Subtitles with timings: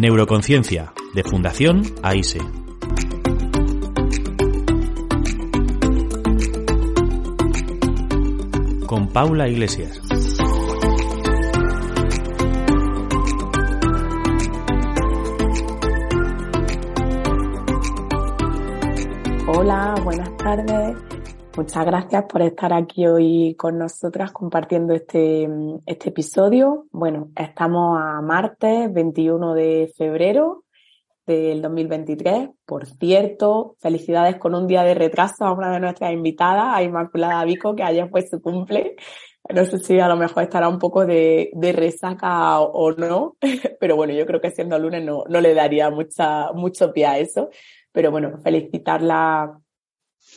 [0.00, 2.38] Neuroconciencia, de Fundación AISE.
[8.86, 10.00] Con Paula Iglesias.
[19.48, 21.09] Hola, buenas tardes.
[21.56, 25.48] Muchas gracias por estar aquí hoy con nosotras compartiendo este,
[25.84, 26.86] este episodio.
[26.92, 30.64] Bueno, estamos a martes 21 de febrero
[31.26, 32.50] del 2023.
[32.64, 37.44] Por cierto, felicidades con un día de retraso a una de nuestras invitadas, a Inmaculada
[37.44, 38.94] Vico, que ayer fue su cumple.
[39.52, 43.36] No sé si a lo mejor estará un poco de, resaca o, no,
[43.80, 47.18] pero bueno, yo creo que siendo lunes no, no le daría mucha, mucho pie a
[47.18, 47.50] eso.
[47.92, 49.60] Pero bueno, felicitarla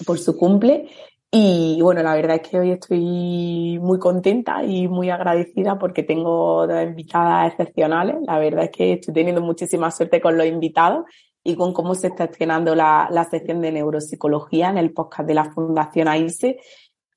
[0.06, 0.90] por su cumple
[1.36, 6.68] y bueno, la verdad es que hoy estoy muy contenta y muy agradecida porque tengo
[6.68, 8.18] dos invitadas excepcionales.
[8.28, 11.06] La verdad es que estoy teniendo muchísima suerte con los invitados
[11.44, 15.34] y con cómo se está estrenando la, la sección de neuropsicología en el podcast de
[15.34, 16.60] la Fundación AISE.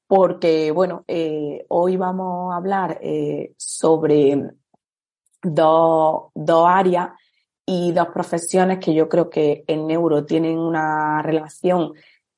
[0.06, 4.51] Porque, bueno, eh, hoy vamos a hablar eh, sobre
[5.42, 7.11] dos, dos áreas
[7.67, 11.92] y dos profesiones que yo creo que en neuro tienen una relación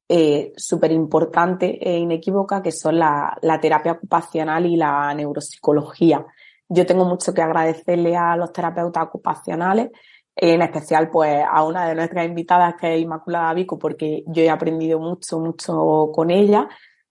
[0.09, 6.25] eh, súper importante e inequívoca, que son la, la, terapia ocupacional y la neuropsicología.
[6.67, 9.91] Yo tengo mucho que agradecerle a los terapeutas ocupacionales,
[10.35, 14.49] en especial pues a una de nuestras invitadas que es Inmaculada Vico, porque yo he
[14.49, 16.69] aprendido mucho, mucho con ella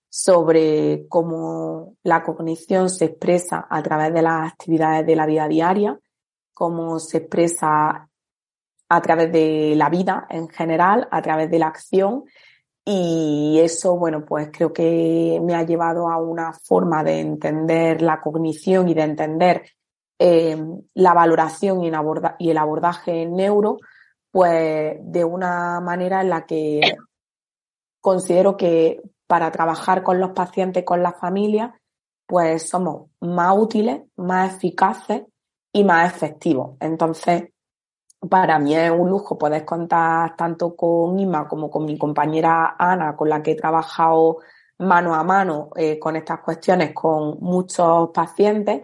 [0.09, 5.99] sobre cómo la cognición se expresa a través de las actividades de la vida diaria,
[6.53, 8.09] cómo se expresa
[8.89, 12.23] a través de la vida en general, a través de la acción
[12.89, 18.21] y eso, bueno, pues creo que me ha llevado a una forma de entender la
[18.21, 19.69] cognición y de entender
[20.17, 20.57] eh,
[20.93, 21.91] la valoración y,
[22.39, 23.79] y el abordaje en neuro,
[24.31, 26.79] pues de una manera en la que
[27.99, 31.73] considero que para trabajar con los pacientes, con las familias,
[32.25, 35.23] pues somos más útiles, más eficaces
[35.73, 36.77] y más efectivos.
[36.79, 37.49] Entonces,
[38.29, 43.15] para mí es un lujo poder contar tanto con Inma como con mi compañera Ana,
[43.15, 44.39] con la que he trabajado
[44.79, 48.83] mano a mano eh, con estas cuestiones con muchos pacientes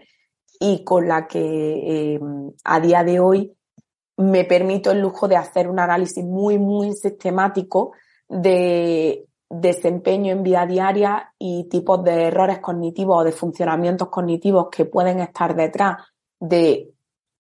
[0.60, 2.20] y con la que eh,
[2.64, 3.56] a día de hoy
[4.18, 7.94] me permito el lujo de hacer un análisis muy, muy sistemático
[8.28, 14.86] de desempeño en vida diaria y tipos de errores cognitivos o de funcionamientos cognitivos que
[14.86, 15.98] pueden estar detrás
[16.40, 16.93] de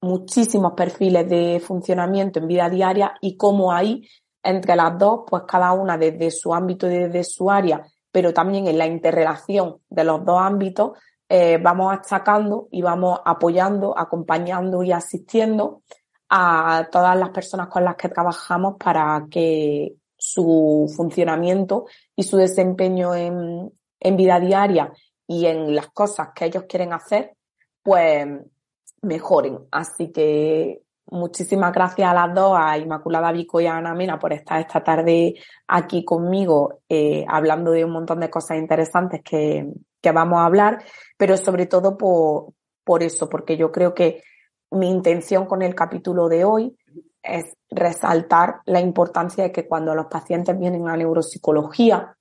[0.04, 4.08] muchísimos perfiles de funcionamiento en vida diaria y cómo ahí,
[4.44, 7.82] entre las dos, pues cada una desde su ámbito y desde su área,
[8.12, 10.92] pero también en la interrelación de los dos ámbitos,
[11.30, 15.82] eh, vamos achacando y vamos apoyando, acompañando y asistiendo
[16.30, 21.86] a todas las personas con las que trabajamos para que su funcionamiento
[22.16, 24.92] y su desempeño en, en vida diaria
[25.28, 27.36] y en las cosas que ellos quieren hacer,
[27.82, 28.28] pues
[29.04, 29.60] mejoren.
[29.72, 34.34] Así que muchísimas gracias a las dos, a Inmaculada Vico y a Ana Mena por
[34.34, 35.36] estar esta tarde
[35.68, 39.68] aquí conmigo eh, hablando de un montón de cosas interesantes que,
[40.02, 40.84] que vamos a hablar,
[41.18, 42.54] pero sobre todo por,
[42.84, 44.24] por eso, porque yo creo que
[44.72, 46.76] mi intención con el capítulo de hoy
[47.22, 52.18] es resaltar la importancia de que cuando los pacientes vienen a neuropsicología,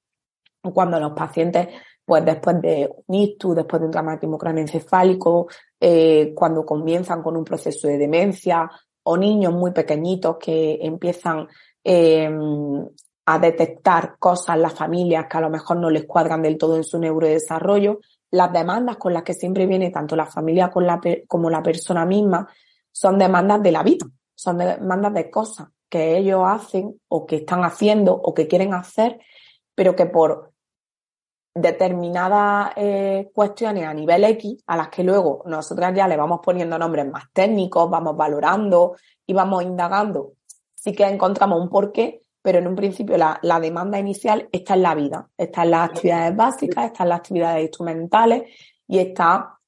[0.75, 1.69] cuando los pacientes
[2.04, 5.49] pues después de un ictus, después de un traumatismo craneoencefálico,
[5.84, 8.70] eh, cuando comienzan con un proceso de demencia
[9.03, 11.48] o niños muy pequeñitos que empiezan
[11.82, 12.87] em,
[13.26, 16.76] a detectar cosas en las familias que a lo mejor no les cuadran del todo
[16.76, 17.98] en su neurodesarrollo,
[18.31, 20.70] las demandas con las que siempre viene tanto la familia
[21.26, 22.49] como la persona misma
[22.93, 24.06] son demandas de la vida,
[24.37, 29.19] son demandas de cosas que ellos hacen o que están haciendo o que quieren hacer,
[29.75, 30.51] pero que por
[31.54, 36.78] determinadas eh, cuestiones a nivel X, a las que luego nosotras ya le vamos poniendo
[36.78, 38.96] nombres más técnicos, vamos valorando
[39.26, 40.32] y vamos indagando,
[40.75, 44.82] sí que encontramos un porqué, pero en un principio la, la demanda inicial está en
[44.82, 48.43] la vida, está en las actividades básicas, está en las actividades instrumentales
[48.88, 49.58] y está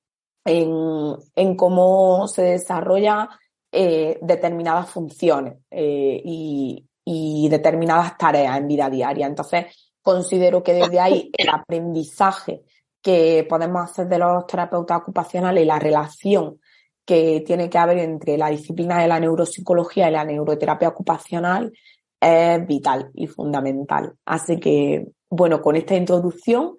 [0.45, 3.29] en, en cómo se desarrolla
[3.71, 9.27] eh, determinadas funciones eh, y, y determinadas tareas en vida diaria.
[9.27, 12.63] Entonces, Considero que desde ahí el aprendizaje
[13.01, 16.61] que podemos hacer de los terapeutas ocupacionales y la relación
[17.07, 21.73] que tiene que haber entre la disciplina de la neuropsicología y la neuroterapia ocupacional
[22.21, 24.15] es vital y fundamental.
[24.27, 26.77] Así que, bueno, con esta introducción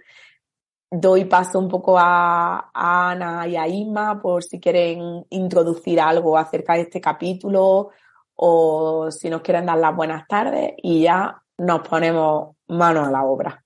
[0.91, 6.75] doy paso un poco a, Ana y a Isma por si quieren introducir algo acerca
[6.75, 7.89] de este capítulo
[8.35, 13.23] o si nos quieren dar las buenas tardes y ya nos ponemos mano a la
[13.23, 13.63] obra.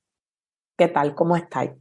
[0.77, 1.15] ¿Qué tal?
[1.15, 1.71] ¿Cómo estáis?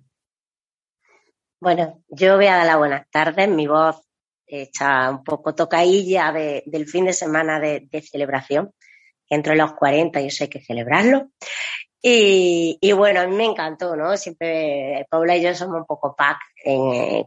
[1.60, 3.48] Bueno, yo voy a dar las buenas tardes.
[3.48, 4.00] Mi voz
[4.46, 8.72] está un poco tocailla del fin de semana de, de celebración.
[9.28, 11.30] Entre los 40 y eso hay que celebrarlo.
[12.00, 14.16] Y, bueno, a mí me encantó, ¿no?
[14.16, 16.38] Siempre Paula y yo somos un poco pack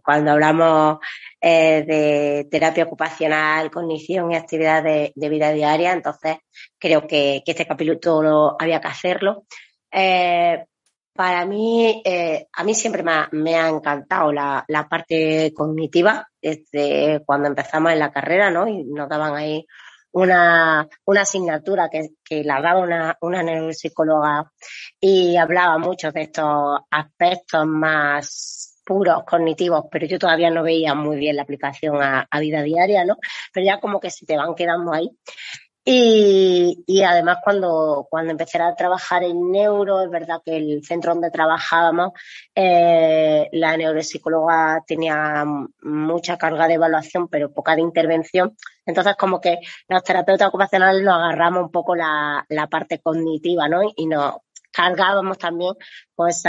[0.03, 0.99] cuando hablamos
[1.41, 5.91] eh, de terapia ocupacional, cognición y actividad de, vida diaria.
[5.91, 6.37] Entonces,
[6.79, 9.45] creo que, este capítulo había que hacerlo.
[9.91, 10.65] Eh,
[11.13, 16.27] para mí, eh, a mí siempre me ha, me ha encantado la, la, parte cognitiva
[16.41, 18.67] desde cuando empezamos en la carrera, ¿no?
[18.67, 19.65] Y nos daban ahí
[20.13, 24.51] una, una asignatura que, que la daba una, una neuropsicóloga
[24.99, 31.17] y hablaba mucho de estos aspectos más puros cognitivos, pero yo todavía no veía muy
[31.17, 33.17] bien la aplicación a, a vida diaria, ¿no?
[33.53, 35.09] Pero ya como que se te van quedando ahí.
[35.83, 41.13] Y, y, además cuando, cuando empecé a trabajar en neuro, es verdad que el centro
[41.13, 42.11] donde trabajábamos,
[42.53, 45.43] eh, la neuropsicóloga tenía
[45.81, 48.55] mucha carga de evaluación, pero poca de intervención.
[48.85, 49.57] Entonces como que
[49.87, 53.81] los terapeutas ocupacionales nos agarramos un poco la, la parte cognitiva, ¿no?
[53.95, 54.35] Y nos,
[54.71, 55.73] cargábamos también
[56.15, 56.43] pues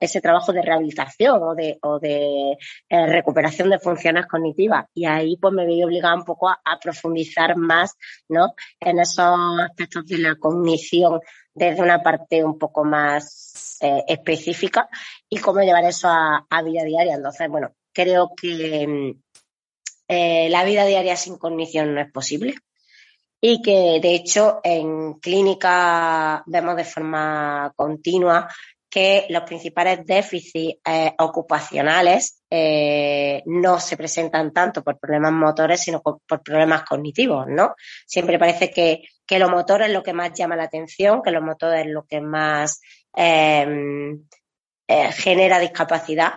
[0.00, 2.52] ese trabajo de rehabilitación o de, o de
[2.88, 4.86] eh, recuperación de funciones cognitivas.
[4.94, 7.96] Y ahí pues me veía obligada un poco a, profundizar más,
[8.28, 8.54] ¿no?
[8.80, 11.20] En esos aspectos de la cognición
[11.54, 14.88] desde una parte un poco más eh, específica
[15.28, 17.14] y cómo llevar eso a, a, vida diaria.
[17.14, 19.22] Entonces, bueno, creo que mm,
[20.08, 22.54] eh, la vida diaria sin cognición no es posible
[23.40, 28.48] y que de hecho en clínica vemos de forma continua
[28.90, 36.00] que los principales déficits eh, ocupacionales eh, no se presentan tanto por problemas motores, sino
[36.00, 37.74] por, problemas cognitivos, ¿no?
[38.06, 41.42] Siempre parece que, que lo motor es lo que más llama la atención, que lo
[41.42, 42.80] motor es lo que más
[43.14, 44.24] em,
[44.88, 46.34] eh, genera discapacidad,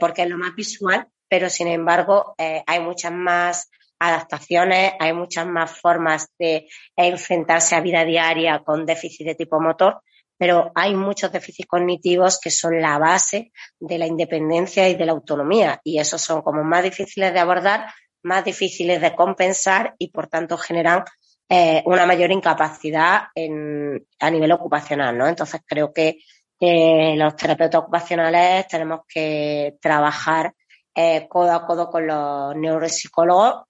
[0.00, 3.70] porque es lo más visual, pero sin embargo hay muchas más
[4.00, 6.66] adaptaciones, hay muchas más formas de
[6.96, 10.00] enfrentarse a vida diaria con déficit de tipo motor,
[10.38, 15.12] pero hay muchos déficits cognitivos que son la base de la independencia y de la
[15.12, 17.92] autonomía y esos son como más difíciles de abordar,
[18.22, 21.04] más difíciles de compensar y por tanto generan
[21.48, 25.26] eh, una mayor incapacidad en, a nivel ocupacional, ¿no?
[25.26, 26.18] Entonces creo que
[26.60, 30.52] los terapeutas ocupacionales tenemos que trabajar
[30.94, 33.64] eh, codo a codo con los neuropsicólogos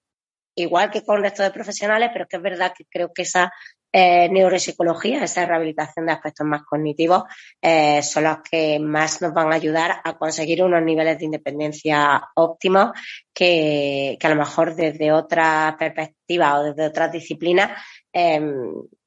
[0.55, 3.23] igual que con el resto de profesionales, pero es que es verdad que creo que
[3.23, 3.51] esa
[3.93, 7.23] eh, neuropsicología, esa rehabilitación de aspectos más cognitivos,
[7.61, 12.21] eh, son los que más nos van a ayudar a conseguir unos niveles de independencia
[12.35, 12.91] óptimos
[13.33, 17.71] que, que a lo mejor desde otra perspectiva o desde otras disciplinas
[18.13, 18.41] eh,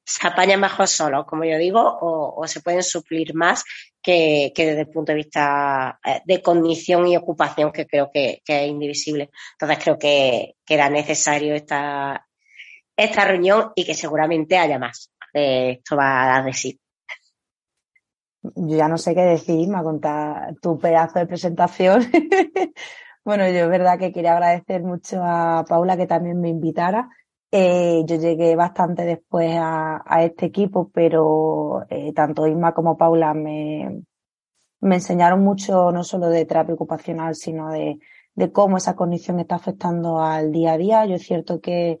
[0.05, 3.63] se apañan mejor solos, como yo digo, o, se pueden suplir más
[4.01, 8.67] que, desde el punto de vista eh, de condición y ocupación, que creo que, es
[8.67, 9.31] indivisible.
[9.53, 12.27] Entonces creo que, que, era necesario esta,
[12.95, 15.11] esta reunión y que seguramente haya más.
[15.33, 16.79] Eh, esto va a dar de sí.
[18.43, 22.07] Yo ya no sé qué decir, me ha contado tu pedazo de presentación.
[23.25, 27.09] bueno, yo es verdad que quería agradecer mucho a Paula que también me invitara
[27.57, 34.01] eh, yo llegué bastante después a, este equipo, pero eh, tanto Isma como Paula me,
[34.81, 37.99] me enseñaron mucho no solo de terapia ocupacional, sino de,
[38.33, 41.05] de cómo esa condición está afectando al día a día.
[41.05, 41.97] Yo es cierto que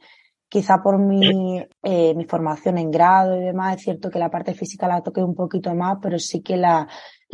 [0.49, 4.53] quizá por mi, eh, mi formación en grado y demás, es cierto que la parte
[4.55, 6.85] física la toqué un poquito más, pero sí que la,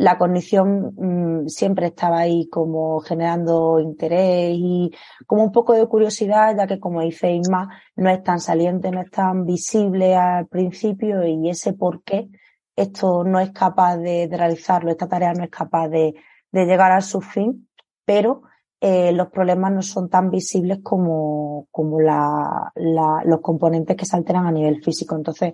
[0.02, 4.90] la condición mmm, siempre estaba ahí como generando interés y
[5.26, 9.00] como un poco de curiosidad, ya que como dice Isma, no es tan saliente, no
[9.00, 12.28] es tan visible al principio y ese por qué
[12.74, 16.14] esto no es capaz de, realizarlo, esta tarea no es capaz de,
[16.50, 17.68] de llegar a su fin,
[18.04, 18.42] pero
[18.80, 24.46] eh, los problemas no son tan visibles como, como la, los componentes que se alteran
[24.46, 25.14] a nivel físico.
[25.14, 25.52] Entonces,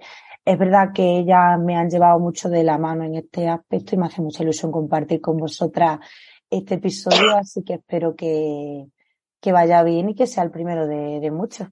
[0.48, 3.98] es verdad que ellas me han llevado mucho de la mano en este aspecto y
[3.98, 6.00] me hace mucha ilusión compartir con vosotras
[6.48, 8.86] este episodio, así que espero que,
[9.42, 11.68] que vaya bien y que sea el primero de, muchos.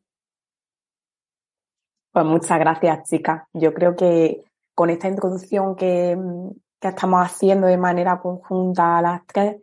[2.12, 3.44] Pues muchas gracias, chicas.
[3.54, 6.14] Yo creo que con esta introducción que,
[6.78, 9.56] que estamos haciendo de manera conjunta a las tres,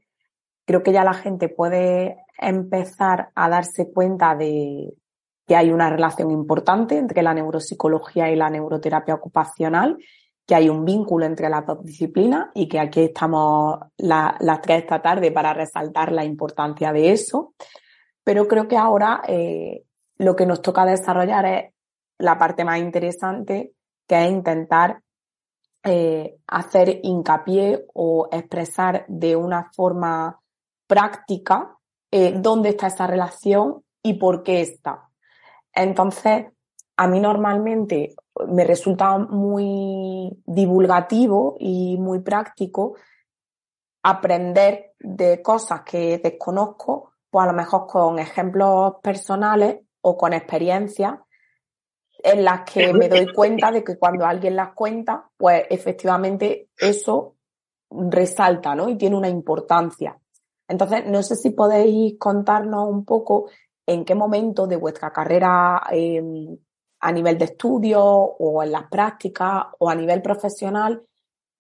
[0.66, 4.92] creo que ya la gente puede empezar a darse cuenta de
[5.46, 9.98] que hay una relación importante entre la neuropsicología y la neuroterapia ocupacional
[10.46, 15.02] que hay un vínculo entre las dos disciplinas y que aquí estamos las tres esta
[15.02, 17.54] tarde para resaltar la importancia de eso.
[18.24, 19.84] Pero creo que ahora eh,
[20.18, 21.74] lo que nos toca desarrollar es
[22.18, 23.74] la parte más interesante,
[24.08, 25.02] que es intentar
[25.84, 30.40] eh, hacer hincapié o expresar de una forma
[30.88, 31.78] práctica
[32.12, 35.10] eh, dónde está esa relación y por qué está.
[35.74, 36.46] Entonces,
[36.98, 38.16] a mí normalmente
[38.48, 42.96] me resulta muy divulgativo y muy práctico
[44.04, 51.20] aprender de cosas que desconozco, pues a lo mejor con ejemplos personales o con experiencias
[52.24, 57.36] en las que me doy cuenta de que cuando alguien las cuenta, pues efectivamente eso
[57.90, 58.88] resalta, ¿no?
[58.88, 60.18] Y tiene una importancia.
[60.68, 63.50] Entonces, no sé si podéis contarnos un poco
[63.86, 66.58] en qué momento de vuestra carrera em,
[67.00, 71.04] a nivel de estudio o en las prácticas o a nivel profesional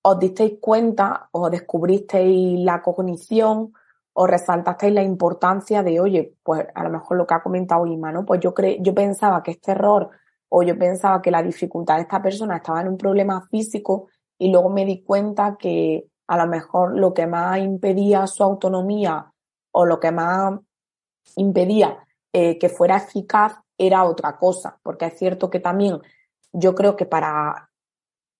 [0.05, 3.73] os disteis cuenta o descubristeis la cognición
[4.13, 8.11] o resaltasteis la importancia de, oye, pues a lo mejor lo que ha comentado Ima,
[8.11, 8.25] ¿no?
[8.25, 10.09] Pues yo, cre yo pensaba que este error
[10.49, 14.51] o yo pensaba que la dificultad de esta persona estaba en un problema físico y
[14.51, 19.31] luego me di cuenta que a lo mejor lo que más impedía su autonomía
[19.71, 20.59] o lo que más
[21.37, 21.97] impedía
[22.33, 25.99] eh, que fuera eficaz era otra cosa, porque es cierto que también
[26.51, 27.69] yo creo que para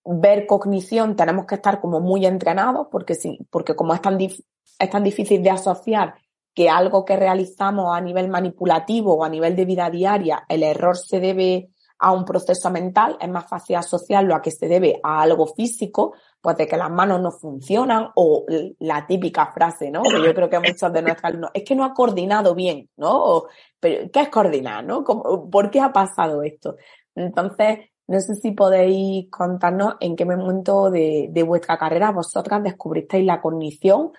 [0.04, 4.90] ver cognición tenemos que estar como muy entrenados, porque sí, porque como es tan, es
[4.90, 6.14] tan difícil de asociar
[6.54, 10.96] que algo que realizamos a nivel manipulativo o a nivel de vida diaria, el error
[10.96, 15.22] se debe a un proceso mental, es más fácil asociarlo a que se debe a
[15.22, 18.44] algo físico, pues de que las manos no funcionan o
[18.80, 20.02] la típica frase, ¿no?
[20.02, 23.44] Que yo creo que muchos de nuestros alumnos, es que no ha coordinado bien, ¿no?
[23.80, 25.02] pero, ¿qué es coordinar, no?
[25.02, 26.76] ¿Por qué ha pasado esto?
[27.14, 33.40] Entonces, no sé si podéis contarnos en qué momento de, vuestra carrera vosotras descubristeis la
[33.40, 34.12] cognición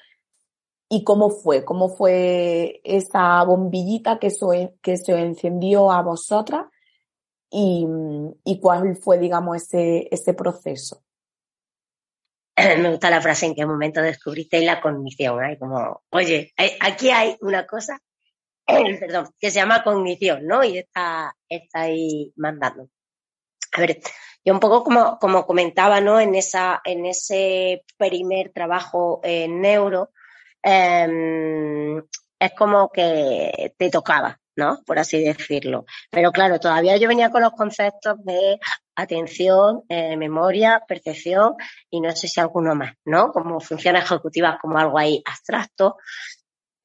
[0.89, 4.29] y cómo fue, cómo fue esa bombillita que,
[4.81, 6.65] que se encendió a vosotras
[7.51, 7.85] y,
[8.43, 11.04] y cuál fue, digamos, ese, ese proceso.
[12.79, 15.43] Me gusta la frase en qué momento descubristeis la cognición.
[15.43, 17.99] Hay como, oye, aquí hay una cosa,
[18.65, 20.63] perdón, que se llama cognición, ¿no?
[20.63, 22.89] Y está, está ahí mandando.
[23.73, 23.99] A ver,
[24.43, 26.19] yo un poco como, como comentaba, ¿no?
[26.19, 30.11] En esa, en ese primer trabajo en neuro,
[30.63, 31.97] em,
[32.39, 34.81] es como que te tocaba, ¿no?
[34.85, 35.85] Por así decirlo.
[36.09, 38.59] Pero claro, todavía yo venía con los conceptos de
[38.95, 41.55] atención, eh, memoria, percepción
[41.89, 43.31] y no sé si alguno más, ¿no?
[43.31, 45.97] Como funciones ejecutivas, como algo ahí abstracto,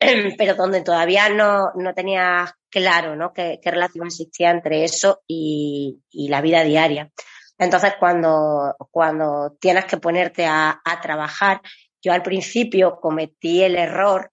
[0.39, 3.33] pero donde todavía no, no tenía claro, ¿no?
[3.33, 7.11] Qué, relación existía entre eso y, la vida diaria.
[7.59, 11.61] Entonces, cuando, cuando tienes que ponerte a, a trabajar,
[12.03, 14.33] yo al principio cometí el error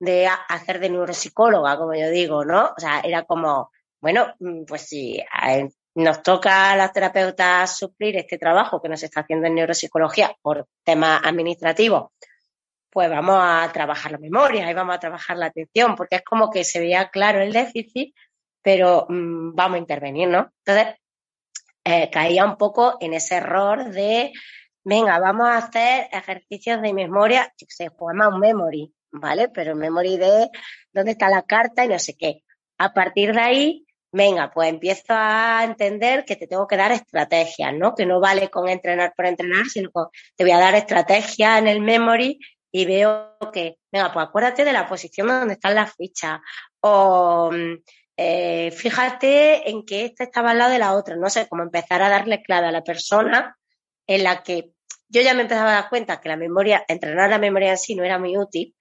[0.00, 2.66] de hacer de neuropsicóloga, como yo digo, ¿no?
[2.76, 5.22] O sea, era como, bueno, mm, pues si
[5.98, 10.68] nos toca a las terapeutas suplir este trabajo que nos está haciendo en neuropsicología por
[10.84, 12.10] temas administrativos,
[12.88, 16.50] pues vamos a trabajar la memoria y vamos a trabajar la atención, porque es como
[16.50, 18.14] que se veía claro el déficit,
[18.62, 20.52] pero mm, vamos a intervenir, ¿no?
[20.64, 20.94] Entonces,
[21.84, 24.32] eh, caía un poco en ese error de,
[24.84, 29.48] venga, vamos a hacer ejercicios de memoria, se llama un memory, ¿vale?
[29.48, 30.48] Pero memory de
[30.92, 32.44] dónde está la carta y no sé qué.
[32.78, 37.74] A partir de ahí, venga, pues empiezo a entender que te tengo que dar estrategias,
[37.74, 37.94] ¿no?
[37.94, 41.68] Que no vale con entrenar por entrenar, sino que te voy a dar estrategias en
[41.68, 42.38] el memory
[42.70, 46.40] y veo que, venga, pues acuérdate de la posición donde están las fichas
[46.80, 47.50] o
[48.16, 52.02] eh, fíjate en que esta estaba al lado de la otra, no sé, cómo empezar
[52.02, 53.56] a darle clave a la persona
[54.06, 54.72] en la que
[55.08, 57.94] yo ya me empezaba a dar cuenta que la memoria, entrenar la memoria en sí
[57.94, 58.74] no era muy útil,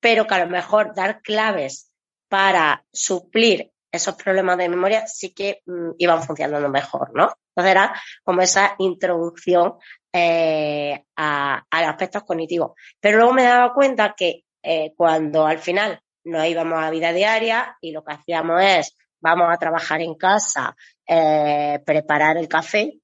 [0.00, 1.90] pero que a lo mejor dar claves
[2.28, 7.32] para suplir esos problemas de memoria sí que mm, iban funcionando mejor, ¿no?
[7.50, 9.74] Entonces era como esa introducción
[10.12, 12.72] eh, a, los aspectos cognitivos.
[13.00, 17.76] Pero luego me daba cuenta que eh, cuando al final nos íbamos a vida diaria
[17.80, 22.98] y lo que hacíamos es vamos a trabajar en casa, eh, preparar el café,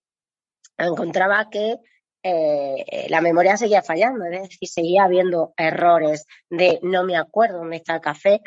[0.76, 1.76] encontraba que
[3.09, 7.94] la memoria seguía fallando, es decir, seguía habiendo errores de no me acuerdo dónde está
[7.94, 8.42] el café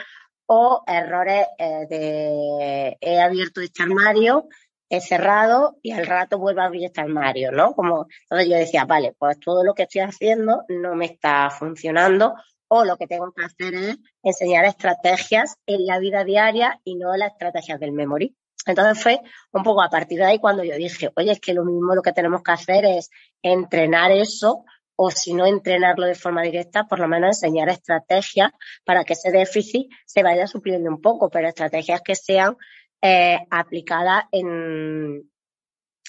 [0.55, 4.47] o errores eh, de he abierto este armario,
[4.87, 7.73] he cerrado y al rato vuelvo a abrir este armario, ¿no?
[7.73, 12.35] Como, entonces yo decía, vale, pues todo lo que estoy haciendo no me está funcionando
[12.67, 17.15] o lo que tengo que hacer es enseñar estrategias en la vida diaria y no
[17.17, 18.35] las estrategias del memory.
[18.67, 19.21] Entonces fue
[19.53, 22.03] un poco a partir de ahí cuando yo dije, oye, es que lo mismo lo
[22.03, 23.09] que tenemos que hacer es
[23.41, 28.51] entrenar eso o si no entrenarlo de forma directa, por lo menos enseñar estrategias
[28.85, 32.57] para que ese déficit se vaya supliendo un poco, pero estrategias que sean
[33.01, 35.29] eh, aplicadas en,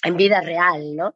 [0.03, 1.15] en vida real, ¿no?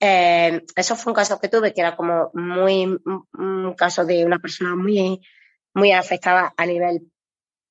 [0.00, 4.38] Eh, eso fue un caso que tuve que era como muy, un caso de una
[4.38, 5.20] persona muy,
[5.72, 7.10] muy afectada a nivel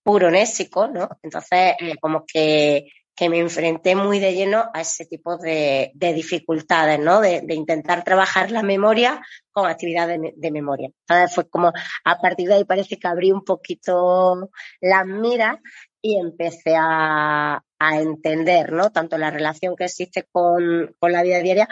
[0.04, 1.10] puro nésico, ¿no?
[1.22, 6.13] Entonces, eh, como que, que, me enfrenté muy de lleno a ese tipo de, de
[6.13, 7.22] dificultades, ¿no?
[7.22, 10.89] De, intentar trabajar la memoria con actividades de, memoria.
[11.08, 11.72] Entonces, fue como,
[12.03, 14.50] a partir de ahí parece que abrí un poquito
[14.82, 15.58] las miras
[16.01, 18.91] y empecé a, a entender, ¿no?
[18.91, 21.67] Tanto la relación que existe con, con, la vida diaria,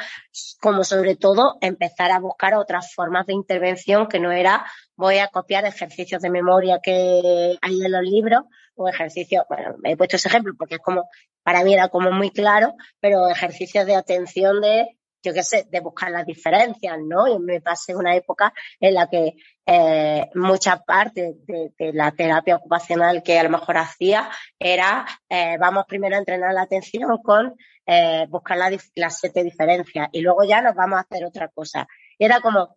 [0.62, 5.28] como sobre todo empezar a buscar otras formas de intervención que no era voy a
[5.28, 8.44] copiar ejercicios de memoria que hay en los libros
[8.76, 11.10] o ejercicios, bueno, he puesto ese ejemplo porque es como,
[11.44, 15.80] para mí era como muy claro, pero ejercicios de atención de yo qué sé, de
[15.82, 17.28] buscar las diferencias, ¿no?
[17.28, 19.36] Y me pasé una época en la que
[19.66, 25.58] eh, mucha parte de, de, la terapia ocupacional que a lo mejor hacía era, eh,
[25.60, 30.44] vamos primero a entrenar la atención con eh, buscar la, las siete diferencias y luego
[30.44, 31.88] ya nos vamos a hacer otra cosa.
[32.18, 32.76] Y era como,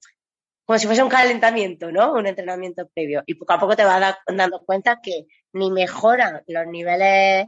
[0.64, 2.12] como si fuese un calentamiento, ¿no?
[2.14, 3.22] Un entrenamiento previo.
[3.26, 7.46] Y poco a poco te vas da, dando cuenta que ni mejoran los niveles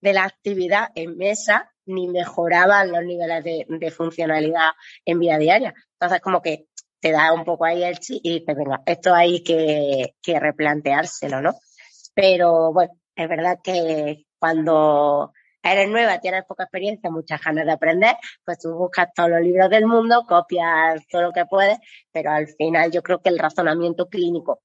[0.00, 4.70] de la actividad en mesa, ni mejoraban los niveles de, funcionalidad
[5.04, 5.74] en vida diaria.
[5.92, 6.66] Entonces, como que
[7.00, 11.42] te da un poco ahí el chi y dices, venga, esto hay que, que replanteárselo,
[11.42, 11.54] ¿no?
[12.14, 15.32] Pero bueno, es verdad que cuando
[15.72, 19.70] eres nueva, tienes poca experiencia, muchas ganas de aprender, pues tú buscas todos los libros
[19.70, 21.78] del mundo, copias todo lo que puedes,
[22.12, 24.62] pero al final yo creo que el razonamiento clínico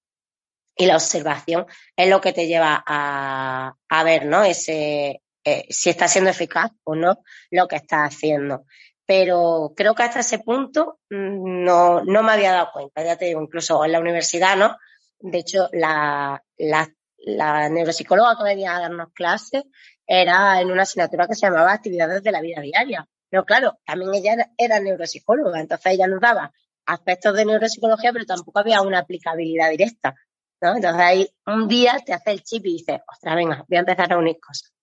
[0.75, 1.65] y la observación
[1.95, 4.43] es lo que te lleva a, a ver, ¿no?
[4.43, 8.65] Ese, eh, si está siendo eficaz o no lo que está haciendo.
[9.05, 13.25] Pero creo que hasta ese punto mm, no, no me había dado cuenta, ya te
[13.25, 14.77] digo, incluso en la universidad, ¿no?
[15.19, 16.87] De hecho, la, la,
[17.17, 19.63] la neuropsicóloga que venía a darnos clases
[20.11, 23.07] era en una asignatura que se llamaba Actividades de la Vida Diaria.
[23.29, 26.51] Pero claro, también ella era, neuropsicóloga, entonces ella nos daba
[26.87, 30.15] aspectos de neuropsicología, pero tampoco había una aplicabilidad directa.
[30.61, 30.75] ¿no?
[30.75, 34.11] Entonces ahí un día te hace el chip y dices, ostras, venga, voy a empezar
[34.11, 34.73] a unir cosas.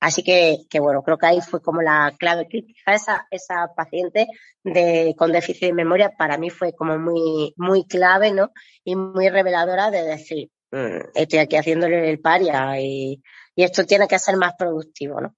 [0.00, 2.94] Así que, que, bueno, creo que ahí fue como la clave crítica.
[2.94, 4.26] Esa, esa paciente
[4.64, 8.50] de, con déficit de memoria para mí fue como muy, muy clave, ¿no?
[8.82, 13.22] Y muy reveladora de decir, mmm, estoy aquí haciéndole el paria y,
[13.56, 15.34] y esto tiene que ser más productivo, ¿no?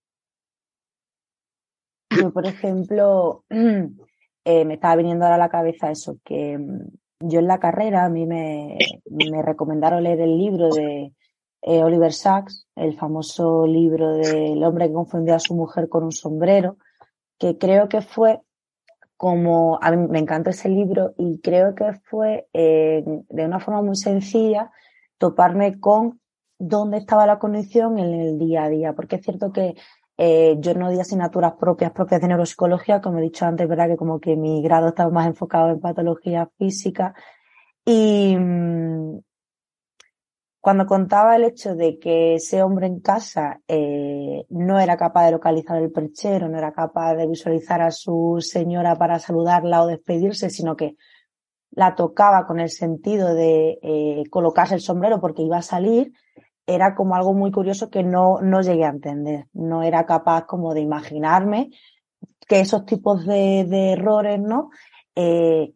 [2.11, 7.41] Yo, por ejemplo, eh, me estaba viniendo ahora a la cabeza eso, que mm, yo
[7.41, 8.79] en la carrera a mí me,
[9.11, 11.13] me recomendaron leer el libro de
[11.63, 16.13] eh, Oliver Sacks, el famoso libro del hombre que confundió a su mujer con un
[16.13, 16.77] sombrero,
[17.39, 18.41] que creo que fue
[19.17, 23.83] como, a mí me encantó ese libro y creo que fue eh, de una forma
[23.83, 24.71] muy sencilla
[25.19, 26.21] toparme con
[26.59, 29.75] dónde estaba la condición en el día a día, porque es cierto que
[30.19, 33.97] eh, yo no di asignaturas propias, propias de neuropsicología, como he dicho antes, verdad que
[33.97, 37.15] como que mi grado estaba más enfocado en patología física.
[37.85, 39.19] Y, mm,
[40.67, 45.31] cuando contaba el hecho de que ese hombre en casa eh, no era capaz de
[45.31, 50.51] localizar el perchero, no era capaz de visualizar a su señora para saludarla o despedirse,
[50.51, 50.97] sino que
[51.71, 56.13] la tocaba con el sentido de eh, colocarse el sombrero porque iba a salir,
[56.67, 59.47] era como algo muy curioso que no, no llegué a entender.
[59.53, 61.71] No era capaz como de imaginarme
[62.49, 64.71] que esos tipos de, de errores, ¿no?
[65.15, 65.73] Eh,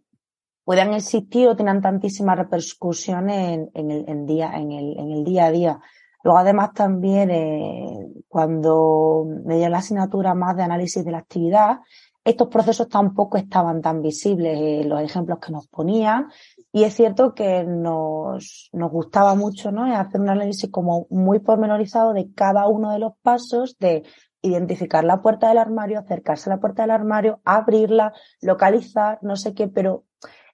[0.65, 5.25] puedan existir o tengan tantísimas repercusiones en, en, el, en, día, en, el, en el
[5.25, 5.81] día a día.
[6.23, 11.79] Luego, además, también eh, cuando me dio la asignatura más de análisis de la actividad,
[12.25, 16.29] estos procesos tampoco estaban tan visibles en los ejemplos que nos ponían.
[16.73, 19.85] Y es cierto que nos, nos gustaba mucho ¿no?
[19.85, 24.05] hacer un análisis como muy pormenorizado de cada uno de los pasos de
[24.43, 29.55] identificar la puerta del armario, acercarse a la puerta del armario, abrirla, localizar, no sé
[29.55, 30.05] qué, pero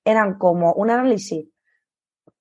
[0.05, 1.46] eran como un análisis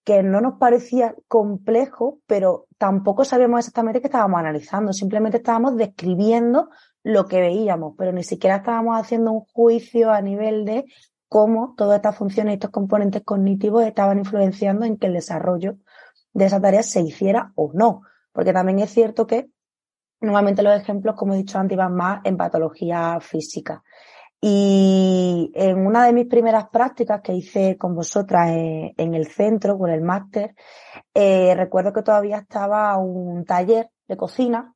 [0.03, 6.69] que no nos parecía complejo, pero tampoco sabíamos exactamente qué estábamos analizando, simplemente estábamos describiendo
[7.05, 10.85] lo que veíamos, pero ni siquiera estábamos haciendo un juicio a nivel de
[11.29, 15.77] cómo todas estas funciones y estos componentes cognitivos estaban influenciando en que el desarrollo
[16.33, 18.01] de esa tarea se hiciera o no.
[18.31, 19.51] Porque también es cierto que
[20.19, 23.83] normalmente los ejemplos, como he dicho antes, van más en patología física.
[24.41, 29.91] Y en una de mis primeras prácticas que hice con vosotras en, el centro, con
[29.91, 30.55] el máster,
[31.13, 34.74] eh, recuerdo que todavía estaba un taller de cocina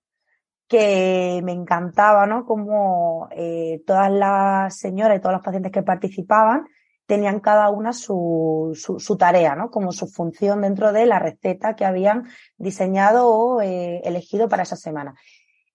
[0.69, 2.45] que me encantaba, ¿no?
[2.45, 6.67] Como eh, todas las señoras y todos los pacientes que participaban
[7.07, 9.71] tenían cada una su, su, tarea, ¿no?
[9.71, 12.27] Como su función dentro de la receta que habían
[12.57, 15.15] diseñado o eh, elegido para esa semana.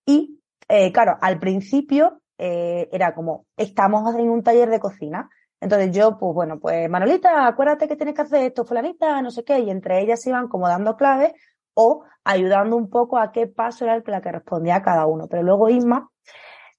[0.06, 5.28] Y, eh, claro, al principio eh, era como, estamos en un taller de cocina.
[5.60, 9.42] Entonces yo, pues bueno, pues Manolita, acuérdate que tienes que hacer esto, fulanita, no sé
[9.42, 11.32] qué, y entre ellas iban como dando claves
[11.74, 15.28] o ayudando un poco a qué paso era el que, que respondía a cada uno.
[15.28, 16.10] Pero luego Isma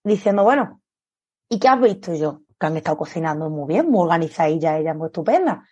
[0.04, 0.82] diciendo, bueno,
[1.50, 2.42] ¿y qué has visto yo?
[2.60, 5.64] que han estado cocinando muy bien, muy organizadilla, ella muy estupenda.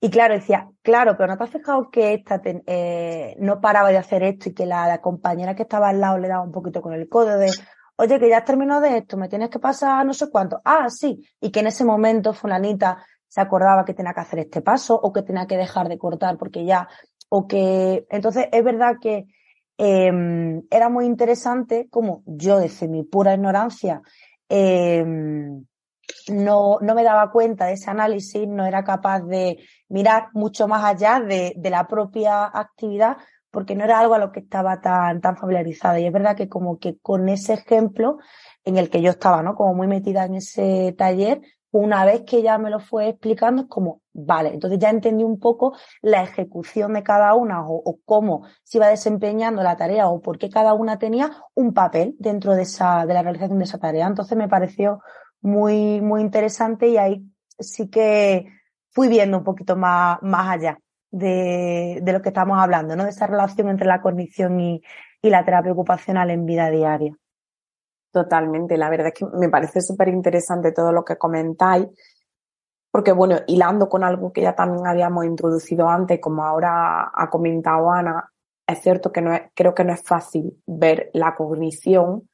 [0.00, 3.96] Y claro, decía, claro, pero ¿no te has fijado que esta eh, no paraba de
[3.96, 6.92] hacer esto y que la, compañera que estaba al lado le daba un poquito con
[6.92, 7.50] el codo de,
[7.96, 10.60] oye, que ya has terminado de esto, me tienes que pasar no sé cuánto.
[10.64, 11.26] Ah, sí.
[11.40, 15.12] Y que en ese momento fulanita se acordaba que tenía que hacer este paso o
[15.12, 16.88] que tenía que dejar de cortar porque ya,
[17.28, 19.26] o que, entonces es verdad que
[19.78, 24.02] em, era muy interesante como yo desde mi pura ignorancia,
[24.48, 25.04] eh,
[26.28, 29.58] no, no me daba cuenta de ese análisis, no era capaz de
[29.88, 33.16] mirar mucho más allá de, de, la propia actividad,
[33.50, 35.98] porque no era algo a lo que estaba tan, tan familiarizada.
[35.98, 38.18] Y es verdad que como que con ese ejemplo
[38.64, 39.54] en el que yo estaba, ¿no?
[39.54, 43.68] Como muy metida en ese taller, una vez que ya me lo fue explicando, es
[43.68, 48.78] como, vale, entonces ya entendí un poco la ejecución de cada una o, cómo se
[48.78, 53.04] iba desempeñando la tarea o por qué cada una tenía un papel dentro de esa,
[53.06, 54.06] de la realización de esa tarea.
[54.06, 55.00] Entonces me pareció
[55.40, 57.22] muy, muy interesante y ahí
[57.58, 58.46] sí que
[58.90, 60.78] fui viendo un poquito más, más allá
[61.10, 63.04] de, de lo que estamos hablando, ¿no?
[63.04, 64.82] De esa relación entre la cognición y,
[65.22, 67.12] y la terapia ocupacional en vida diaria.
[68.10, 71.86] Totalmente, la verdad es que me parece súper interesante todo lo que comentáis,
[72.90, 77.90] porque bueno, hilando con algo que ya también habíamos introducido antes, como ahora ha comentado
[77.90, 78.32] Ana,
[78.66, 82.28] es cierto que no es, creo que no es fácil ver la cognición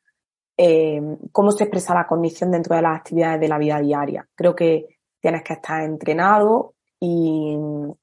[0.57, 1.01] eh,
[1.33, 4.29] cómo se expresa la cognición dentro de las actividades de la vida diaria.
[4.35, 7.57] Creo que tienes que estar entrenado y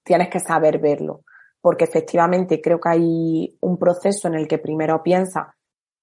[0.03, 1.23] tienes que saber verlo,
[1.61, 5.55] porque efectivamente creo que hay un proceso en el que primero piensa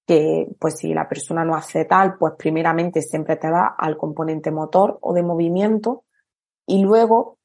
[0.07, 4.49] que pues si la persona no hace tal, pues primeramente siempre te va al componente
[4.49, 6.05] motor o de movimiento
[6.65, 7.37] y luego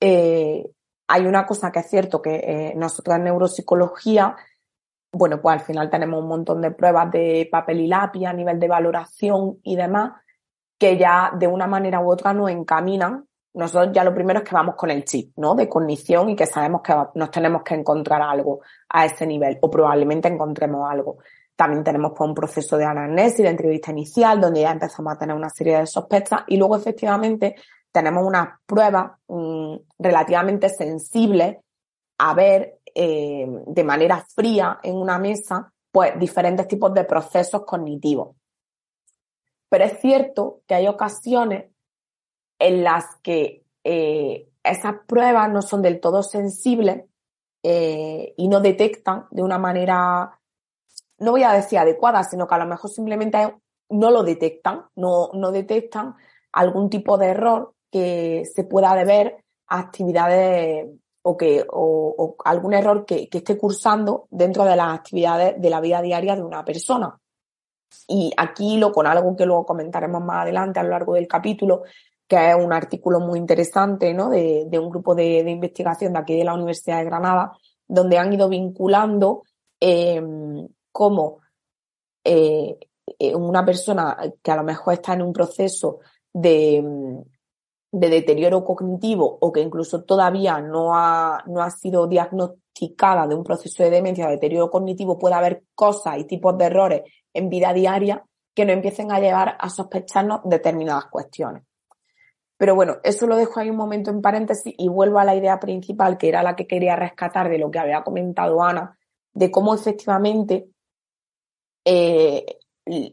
[0.00, 0.68] eh,
[1.06, 4.36] hay una cosa que es cierto que eh, nosotros en neuropsicología
[5.12, 8.58] bueno, pues al final tenemos un montón de pruebas de papel y lápiz a nivel
[8.60, 10.12] de valoración y demás,
[10.78, 13.24] que ya de una manera u otra nos encaminan.
[13.54, 15.54] Nosotros ya lo primero es que vamos con el chip, ¿no?
[15.54, 19.70] De cognición y que sabemos que nos tenemos que encontrar algo a ese nivel o
[19.70, 21.18] probablemente encontremos algo.
[21.58, 25.34] También tenemos pues, un proceso de anamnesis, de entrevista inicial, donde ya empezamos a tener
[25.34, 27.56] una serie de sospechas y luego efectivamente
[27.90, 31.56] tenemos unas pruebas mm, relativamente sensibles
[32.18, 38.36] a ver eh, de manera fría en una mesa, pues diferentes tipos de procesos cognitivos.
[39.68, 41.72] Pero es cierto que hay ocasiones
[42.60, 47.04] en las que eh, esas pruebas no son del todo sensibles
[47.64, 50.37] eh, y no detectan de una manera,
[51.18, 53.54] no voy a decir adecuada, sino que a lo mejor simplemente
[53.90, 56.14] no lo detectan, no, no detectan
[56.52, 60.86] algún tipo de error que se pueda deber a actividades
[61.22, 65.80] o, que, o, algún error que, que, esté cursando dentro de las actividades de la
[65.80, 67.18] vida diaria de una persona.
[68.06, 71.82] Y aquí lo con algo que luego comentaremos más adelante a lo largo del capítulo,
[72.26, 74.28] que es un artículo muy interesante ¿no?
[74.28, 77.52] de, de un grupo de, de, investigación de aquí de la Universidad de Granada,
[77.86, 79.42] donde han ido vinculando
[79.80, 80.22] eh,
[80.98, 81.38] cómo
[82.24, 82.76] eh,
[83.20, 86.00] eh, una persona que a lo mejor está en un proceso
[86.32, 86.84] de,
[87.92, 93.44] de deterioro cognitivo o que incluso todavía no ha, no ha sido diagnosticada de un
[93.44, 97.72] proceso de demencia o deterioro cognitivo, puede haber cosas y tipos de errores en vida
[97.72, 101.62] diaria que nos empiecen a llevar a sospecharnos determinadas cuestiones.
[102.56, 105.60] Pero bueno, eso lo dejo ahí un momento en paréntesis y vuelvo a la idea
[105.60, 108.98] principal, que era la que quería rescatar de lo que había comentado Ana,
[109.32, 110.70] de cómo efectivamente
[111.90, 112.58] eh,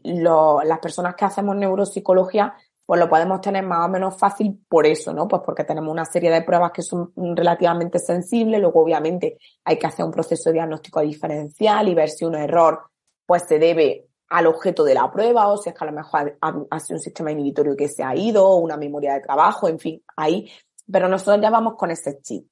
[0.04, 5.12] las personas que hacemos neuropsicología pues lo podemos tener más o menos fácil por eso,
[5.12, 5.26] ¿no?
[5.26, 9.86] Pues porque tenemos una serie de pruebas que son relativamente sensibles, luego obviamente hay que
[9.88, 12.80] hacer un proceso de diagnóstico diferencial y ver si un error
[13.26, 16.38] pues se debe al objeto de la prueba o si es que a lo mejor
[16.40, 19.80] ha, sido un sistema inhibitorio que se ha ido o una memoria de trabajo, en
[19.80, 20.48] fin, ahí.
[20.90, 22.46] Pero nosotros ya vamos con ese chip.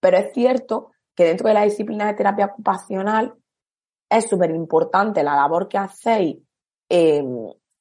[0.00, 3.34] Pero es cierto que dentro de la disciplina de terapia ocupacional
[4.18, 6.38] es súper importante la labor que hacéis
[6.88, 7.24] eh,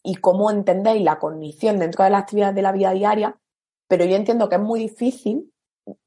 [0.03, 3.39] y cómo entendéis la cognición dentro de las actividades de la vida diaria,
[3.87, 5.51] pero yo entiendo que es muy difícil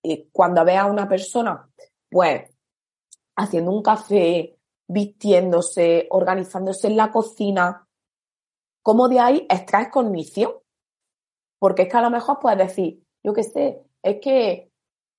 [0.02, 1.68] eh, cuando veas a una persona,
[2.10, 2.50] pues,
[3.36, 4.58] haciendo un café
[4.88, 7.86] vistiéndose, organizándose en la cocina,
[8.82, 10.52] ¿cómo de ahí extraes cognición?
[11.58, 14.70] Porque es que a lo mejor puedes decir, yo qué sé, es que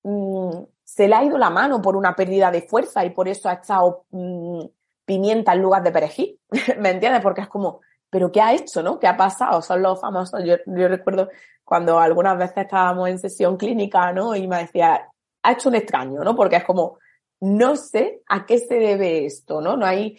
[0.04, 3.48] mm, se le ha ido la mano por una pérdida de fuerza y por eso
[3.48, 4.64] ha estado mm,
[5.08, 6.38] pimienta en lugar de perejil,
[6.78, 7.22] ¿me entiendes?
[7.22, 8.98] Porque es como, pero ¿qué ha hecho, no?
[8.98, 9.62] ¿Qué ha pasado?
[9.62, 11.30] Son los famosos, yo, yo recuerdo
[11.64, 14.36] cuando algunas veces estábamos en sesión clínica, ¿no?
[14.36, 15.08] Y me decía,
[15.42, 16.36] ha hecho un extraño, ¿no?
[16.36, 16.98] Porque es como,
[17.40, 19.76] no sé a qué se debe esto, ¿no?
[19.76, 20.18] No hay,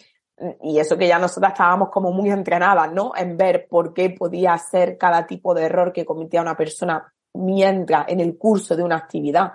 [0.62, 3.12] y eso que ya nosotras estábamos como muy entrenadas, ¿no?
[3.16, 8.08] En ver por qué podía ser cada tipo de error que cometía una persona mientras
[8.08, 9.52] en el curso de una actividad.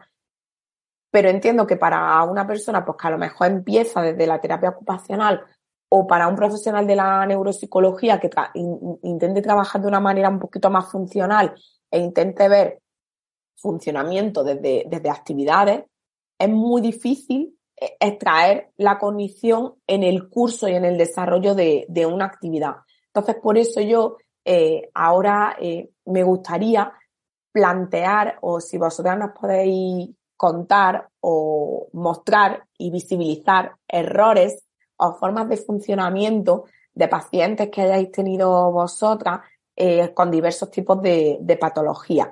[1.16, 4.72] Pero entiendo que para una persona, pues que a lo mejor empieza desde la terapia
[4.72, 5.46] ocupacional
[5.88, 8.30] o para un profesional de la neuropsicología que
[9.02, 11.56] intente trabajar de una manera un poquito más funcional
[11.90, 12.82] e intente ver
[13.56, 15.86] funcionamiento desde, desde actividades,
[16.38, 21.88] es muy difícil eh, extraer la cognición en el curso y en el desarrollo de,
[22.12, 22.76] una actividad.
[23.08, 26.92] Entonces, por eso yo eh, ahora eh, me gustaría
[27.54, 34.64] plantear, o si vosotras nos podéis contar o mostrar y visibilizar errores
[34.98, 39.42] o formas de funcionamiento de pacientes que hayáis tenido vosotras
[40.14, 42.30] con diversos tipos de, patologías.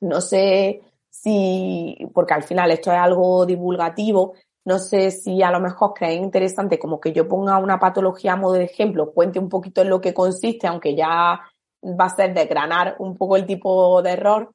[0.00, 4.34] No sé si, porque al final esto es algo divulgativo,
[4.66, 8.36] no sé si a lo mejor creéis interesante como que yo ponga una patología a
[8.36, 11.40] modo de ejemplo, cuente un poquito en lo que consiste, aunque ya
[11.82, 14.50] va a ser desgranar un poco el tipo de error,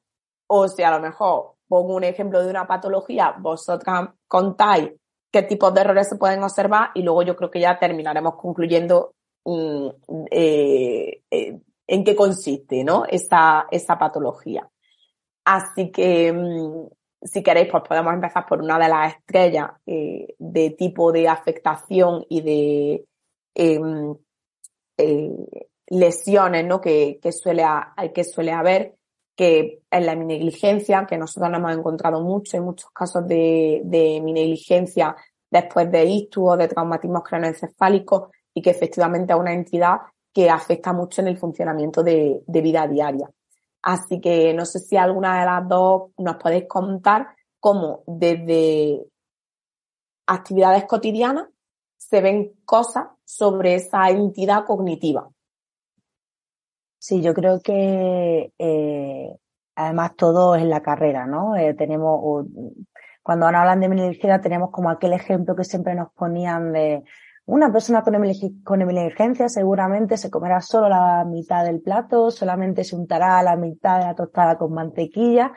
[0.48, 4.90] o si a lo mejor pongo un ejemplo de una patología, vosotras contáis
[5.30, 9.14] qué tipos de errores se pueden observar y luego yo creo que ya terminaremos concluyendo
[9.44, 9.88] mm,
[10.32, 13.04] eh, eh, en qué consiste ¿no?
[13.08, 14.68] esa, esa patología.
[15.44, 16.88] Así que, mm,
[17.22, 22.26] si queréis, pues podemos empezar por una de las estrellas eh, de tipo de afectación
[22.28, 23.04] y de
[23.54, 24.16] em,
[25.86, 26.80] lesiones ¿no?
[26.80, 27.64] que, que, suele
[28.12, 28.96] que suele haber,
[29.36, 35.16] que es la negligencia, que nosotros hemos encontrado mucho, en muchos casos de, de negligencia
[35.50, 39.98] después de ictus o de traumatismos craneoencefálicos y que efectivamente es una entidad
[40.32, 43.28] que afecta mucho en el funcionamiento de vida diaria.
[43.82, 49.06] Así que no sé si alguna de las dos nos podéis contar cómo desde
[50.26, 51.48] actividades cotidianas
[51.96, 55.30] se ven cosas sobre esa entidad cognitiva.
[57.00, 59.34] Sí, yo creo que eh,
[59.74, 61.56] además todo es la carrera, ¿no?
[61.56, 62.46] Eh, tenemos,
[63.22, 67.02] cuando hablan de medicina tenemos como aquel ejemplo que siempre nos ponían de
[67.46, 73.42] una persona con, emergencia seguramente se comerá solo la mitad del plato, solamente se untará
[73.42, 75.52] la mitad de la tostada con mantequilla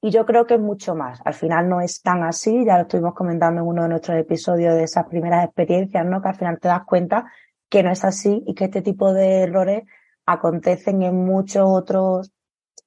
[0.00, 1.20] y yo creo que es mucho más.
[1.24, 4.76] Al final no es tan así, ya lo estuvimos comentando en uno de nuestros episodios
[4.76, 6.22] de esas primeras experiencias, ¿no?
[6.22, 7.26] Que al final te das cuenta
[7.68, 9.82] que no es así y que este tipo de errores
[10.26, 12.32] acontecen en muchos otros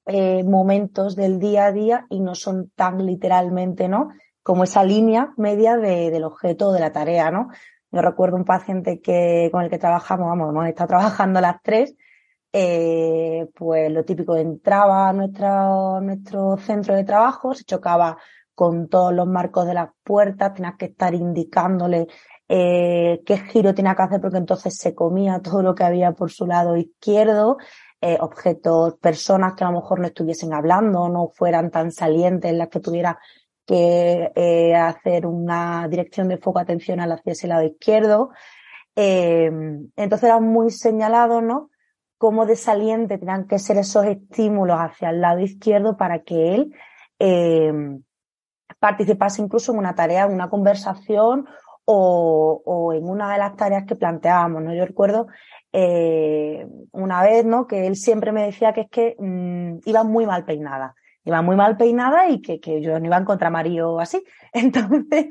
[0.05, 4.09] eh, momentos del día a día y no son tan literalmente, ¿no?
[4.41, 7.49] Como esa línea media de, del objeto de la tarea, ¿no?
[7.91, 11.95] Yo recuerdo un paciente que, con el que trabajamos, vamos, hemos estado trabajando las tres,
[12.53, 18.17] eh, pues lo típico, entraba a nuestro, nuestro centro de trabajo, se chocaba
[18.55, 22.07] con todos los marcos de las puertas, tenías que estar indicándole
[22.49, 26.31] eh, qué giro tenía que hacer porque entonces se comía todo lo que había por
[26.31, 27.57] su lado izquierdo,
[27.99, 32.69] eh, objetos, personas que a lo mejor no estuviesen hablando, no fueran tan salientes, las
[32.69, 33.19] que tuviera
[33.65, 38.29] que eh, hacer una dirección de foco atención hacia ese lado izquierdo.
[38.95, 41.69] Entonces era muy señalado, ¿no?
[42.17, 46.73] Cómo de saliente tenían que ser esos estímulos hacia el lado izquierdo para que él
[48.79, 51.45] participase incluso en una tarea, en una conversación
[51.89, 54.73] o, o, en una de las tareas que planteábamos, ¿no?
[54.73, 55.27] Yo recuerdo
[55.71, 57.65] eh, una vez, ¿no?
[57.65, 60.95] Que él siempre me decía que es que mmm, iba muy mal peinada
[61.27, 64.23] iba muy mal peinada y que, que yo no iba a encontrar marido así.
[64.53, 65.27] Entonces,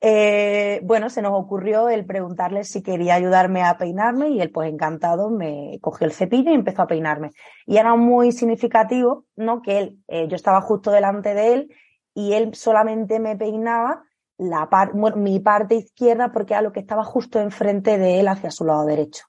[0.00, 4.70] eh, bueno, se nos ocurrió el preguntarle si quería ayudarme a peinarme y él pues
[4.70, 7.30] encantado me cogió el cepillo y empezó a peinarme.
[7.66, 9.60] Y era muy significativo, ¿no?
[9.60, 11.74] Que él, eh, yo estaba justo delante de él
[12.14, 14.04] y él solamente me peinaba
[15.16, 18.84] mi parte izquierda porque era lo que estaba justo enfrente de él hacia su lado
[18.86, 19.24] derecho.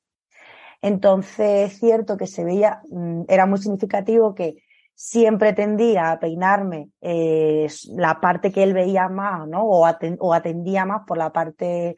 [0.81, 4.63] Entonces, es cierto que se veía, mm, era muy significativo que
[4.95, 9.63] siempre tendía a peinarme eh, la parte que él veía más, ¿no?
[9.63, 11.97] O, atendía más por la parte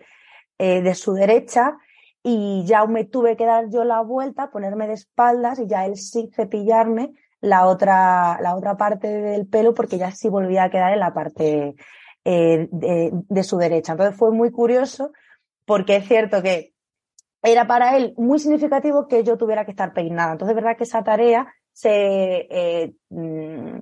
[0.57, 1.77] eh, de su derecha
[2.23, 5.97] y ya me tuve que dar yo la vuelta, ponerme de espaldas y ya él
[5.97, 10.93] sí cepillarme la otra, la otra parte del pelo porque ya sí volvía a quedar
[10.93, 11.75] en la parte
[12.25, 13.93] eh, de, su derecha.
[13.93, 15.11] Entonces fue muy curioso
[15.65, 16.73] porque es cierto que
[17.41, 20.31] era para él muy significativo que yo tuviera que estar peinada.
[20.31, 23.79] Entonces, es verdad que esa tarea se eh, mm,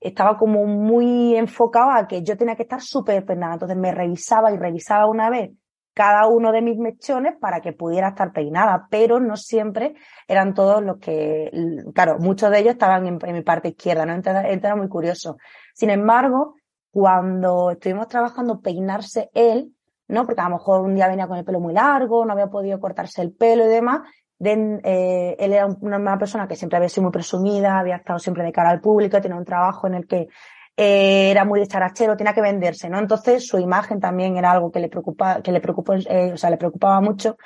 [0.00, 3.54] estaba como muy enfocada a que yo tenía que estar súper peinada.
[3.54, 5.52] Entonces me revisaba y revisaba una vez
[5.94, 9.94] cada uno de mis mechones para que pudiera estar peinada, pero no siempre
[10.28, 11.50] eran todos los que,
[11.94, 14.12] claro, muchos de ellos estaban en, mi parte izquierda, ¿no?
[14.12, 15.38] Entonces, era muy curioso.
[15.72, 16.55] Sin embargo,
[16.96, 19.70] cuando estuvimos trabajando peinarse él,
[20.08, 20.24] ¿no?
[20.24, 22.80] Porque a lo mejor un día venía con el pelo muy largo, no había podido
[22.80, 24.00] cortarse el pelo y demás,
[24.42, 28.50] eh, él era una, persona que siempre había sido muy presumida, había estado siempre de
[28.50, 30.28] cara al público, tenía un trabajo en el que
[30.74, 32.98] eh, era muy dicharachero, tenía que venderse, ¿no?
[32.98, 36.48] Entonces su imagen también era algo que le preocupaba, que le preocupó, eh, o sea,
[36.48, 37.36] le preocupaba mucho.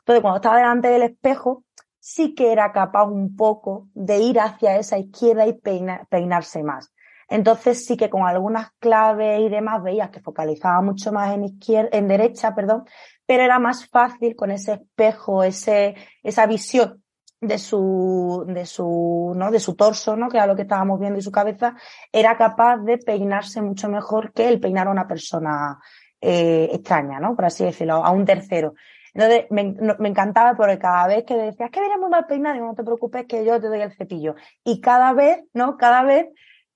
[0.00, 1.62] Entonces cuando estaba delante del espejo,
[2.00, 6.92] sí que era capaz un poco de ir hacia esa izquierda y peinarse más.
[7.30, 11.90] Entonces sí que con algunas claves y demás veías que focalizaba mucho más en izquierda,
[11.92, 12.84] en derecha, perdón,
[13.24, 17.04] pero era más fácil con ese espejo, ese, esa visión
[17.40, 19.52] de su, de su, ¿no?
[19.52, 20.28] De su torso, ¿no?
[20.28, 21.76] Que era lo que estábamos viendo y su cabeza,
[22.12, 25.78] era capaz de peinarse mucho mejor que el peinar a una persona
[26.20, 27.36] eh, extraña, ¿no?
[27.36, 28.74] Por así decirlo, a un tercero.
[29.14, 32.74] Entonces, me, me encantaba porque cada vez que decías que vienes muy mal peinado, no
[32.74, 34.34] te preocupes que yo te doy el cepillo.
[34.64, 35.76] Y cada vez, ¿no?
[35.76, 36.26] Cada vez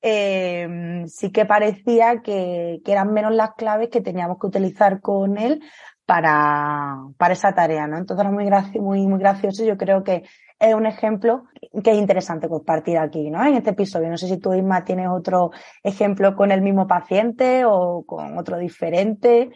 [0.06, 5.62] eh, sí que parecía que, eran menos las claves que teníamos que utilizar con él
[6.04, 7.96] para, para esa tarea, ¿no?
[7.96, 9.64] Entonces era muy, muy, gracioso.
[9.64, 10.24] Yo creo que
[10.58, 11.46] es un ejemplo
[11.82, 13.42] que es interesante compartir aquí, ¿no?
[13.46, 14.10] En este episodio.
[14.10, 18.58] No sé si tú, Isma, tienes otro ejemplo con el mismo paciente o con otro
[18.58, 19.52] diferente,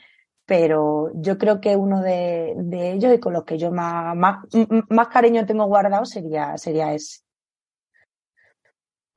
[0.47, 2.55] pero yo creo que uno de,
[2.95, 7.28] ellos y con los que yo más, más, cariño tengo guardado sería, sería ese.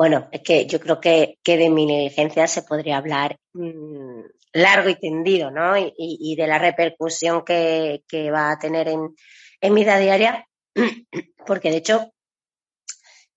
[0.02, 4.22] Bueno, es que yo creo que, que de mi negligencia se podría hablar mm,
[4.54, 5.76] largo y tendido, ¿no?
[5.78, 8.02] Y, de la repercusión que,
[8.34, 9.16] va a tener en,
[9.62, 10.48] en mi vida diaria
[11.46, 12.12] porque de hecho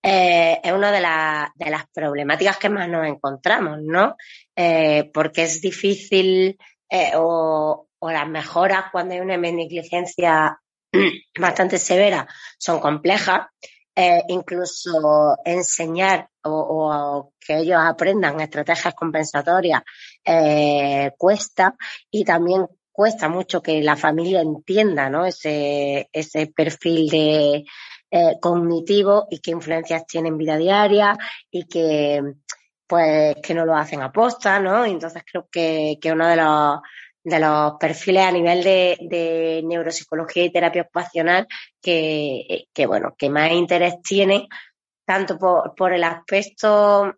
[0.01, 1.01] eh, es una de,
[1.63, 4.15] de, las problemáticas que más nos encontramos, ¿no?
[4.55, 6.57] Eh, porque es difícil
[6.89, 10.59] eh, o, las mejoras cuando hay una negligencia
[11.39, 13.49] bastante severa son complejas.
[14.27, 19.81] incluso enseñar o, que ellos aprendan estrategias compensatorias
[21.17, 21.75] cuesta
[22.09, 25.25] y también cuesta mucho que la familia entienda ¿no?
[25.25, 27.65] ese, ese perfil de
[28.09, 31.17] eh, cognitivo y qué influencias tiene en vida diaria
[31.51, 32.21] y que
[32.87, 34.85] pues que no lo hacen a posta, ¿no?
[34.85, 36.79] entonces creo que, que uno de los
[37.21, 41.47] de los perfiles a nivel de, de neuropsicología y terapia ocupacional
[41.81, 44.47] que, que, bueno, que más interés tiene,
[45.05, 47.15] tanto por, por el aspecto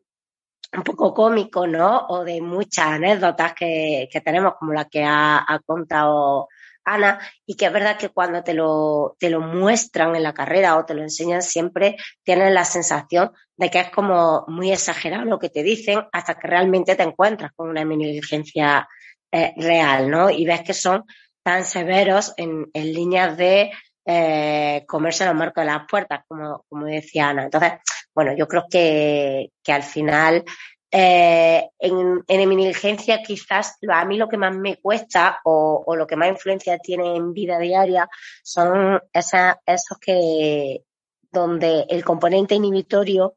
[0.73, 2.07] un poco cómico, ¿no?
[2.09, 6.47] O de muchas anécdotas que, que tenemos, como la que ha, contado
[6.83, 10.77] Ana, y que es verdad que cuando te lo, te lo muestran en la carrera
[10.77, 15.39] o te lo enseñan siempre, tienes la sensación de que es como muy exagerado lo
[15.39, 18.87] que te dicen hasta que realmente te encuentras con una negligencia
[19.31, 20.29] eh, real, ¿no?
[20.29, 21.03] Y ves que son
[21.43, 23.71] tan severos en, en líneas de
[24.09, 27.43] eh, comerse los marcos de las puertas, como, como decía Ana.
[27.43, 27.73] Entonces,
[28.15, 30.45] bueno, yo creo que, que al final
[30.89, 36.07] eh, en, en negligencia quizás a mí lo que más me cuesta o, o, lo
[36.07, 38.07] que más influencia tiene en vida diaria
[38.41, 40.83] son esas, esos que
[41.29, 43.35] donde el componente inhibitorio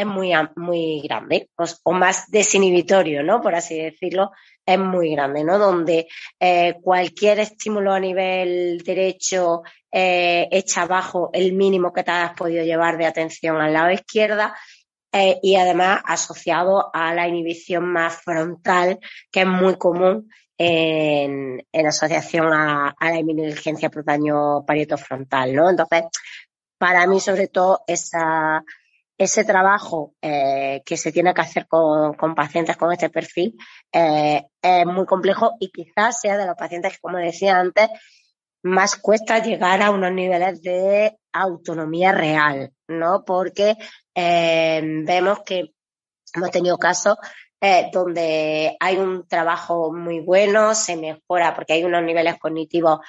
[0.00, 1.50] es muy, muy grande
[1.84, 3.40] o, más desinhibitorio, ¿no?
[3.40, 4.30] Por así decirlo,
[4.64, 5.58] es muy grande, ¿no?
[5.58, 6.08] Donde
[6.38, 12.64] eh, cualquier estímulo a nivel derecho eh, echa abajo el mínimo que te has podido
[12.64, 14.54] llevar de atención al lado izquierda
[15.12, 22.52] eh, y además asociado a la inhibición más frontal, que es muy común en, asociación
[22.52, 24.64] a, la inmunodeficiencia por daño
[24.98, 25.70] frontal, ¿no?
[25.70, 26.04] Entonces,
[26.78, 28.62] para mí, sobre todo, esa
[29.20, 33.54] ese trabajo eh, que se tiene que hacer con, pacientes con este perfil
[33.92, 37.90] eh, es muy complejo y quizás sea de los pacientes que, como decía antes,
[38.62, 43.22] más cuesta llegar a unos niveles de autonomía real, ¿no?
[43.26, 43.76] Porque
[44.14, 45.74] eh, vemos que
[46.34, 47.18] hemos tenido casos
[47.92, 53.00] donde hay un trabajo muy bueno, se mejora porque hay unos niveles cognitivos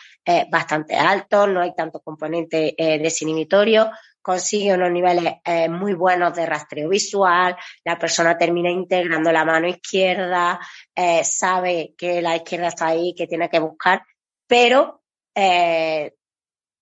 [0.50, 3.90] bastante altos, no hay tanto componente desinhibitorio,
[4.22, 9.68] consigue unos niveles eh, muy buenos de rastreo visual, la persona termina integrando la mano
[9.68, 10.60] izquierda,
[10.96, 14.04] eh, sabe que la izquierda está ahí, que tiene que buscar,
[14.48, 15.02] pero
[15.34, 16.14] eh,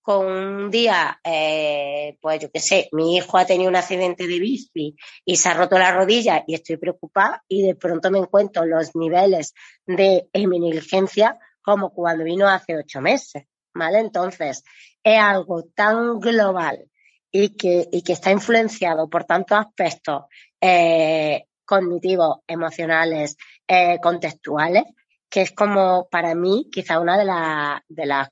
[0.02, 4.96] con un día, pues yo qué sé, mi hijo ha tenido un accidente de bici
[5.24, 8.96] y se ha roto la rodilla y estoy preocupada y de pronto me encuentro los
[8.96, 9.54] niveles
[9.86, 13.44] de negligencia como cuando vino hace ocho meses,
[13.74, 13.98] ¿vale?
[13.98, 14.64] Entonces,
[15.02, 16.90] es algo tan global
[17.30, 20.24] y que, y que está influenciado por tantos aspectos
[20.60, 23.36] eh, cognitivos, emocionales,
[23.66, 24.84] eh, contextuales,
[25.28, 27.24] que es como para mí quizá una de,
[27.88, 28.28] de las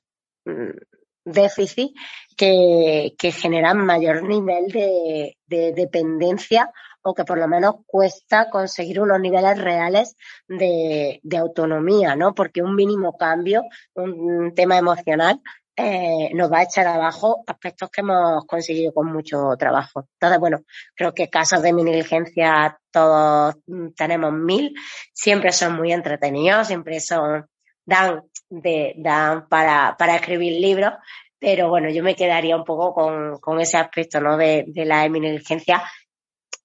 [1.31, 1.93] déficits
[2.35, 6.71] que, que generan mayor nivel de, de dependencia
[7.01, 10.15] o que por lo menos cuesta conseguir unos niveles reales
[10.47, 12.33] de, de autonomía, ¿no?
[12.33, 13.63] Porque un mínimo cambio,
[13.95, 15.41] un tema emocional,
[15.81, 20.09] eh, nos va a echar abajo aspectos que hemos conseguido con mucho trabajo.
[20.15, 20.63] Entonces, bueno,
[20.93, 23.55] creo que casos de mi negligencia todos
[23.95, 24.73] tenemos mil,
[25.13, 27.47] siempre son muy entretenidos, siempre son,
[27.85, 30.93] dan, de, dan para, para escribir libros,
[31.39, 34.37] pero bueno, yo me quedaría un poco con, con ese aspecto, ¿no?
[34.37, 35.83] De, de la eminencia,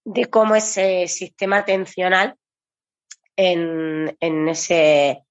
[0.04, 2.36] de cómo ese sistema atencional
[3.36, 5.24] en, en ese,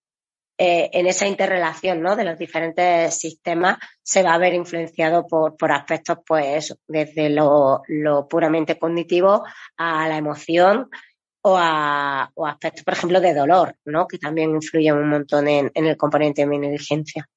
[0.57, 2.15] eh, en esa interrelación ¿no?
[2.15, 7.81] de los diferentes sistemas se va a ver influenciado por, por aspectos, pues, desde lo,
[7.87, 9.43] lo, puramente cognitivo
[9.77, 10.89] a la emoción
[11.43, 14.07] o a o aspectos, por ejemplo, de dolor, ¿no?
[14.07, 17.29] que también influyen un montón en, en el componente de mi negligencia.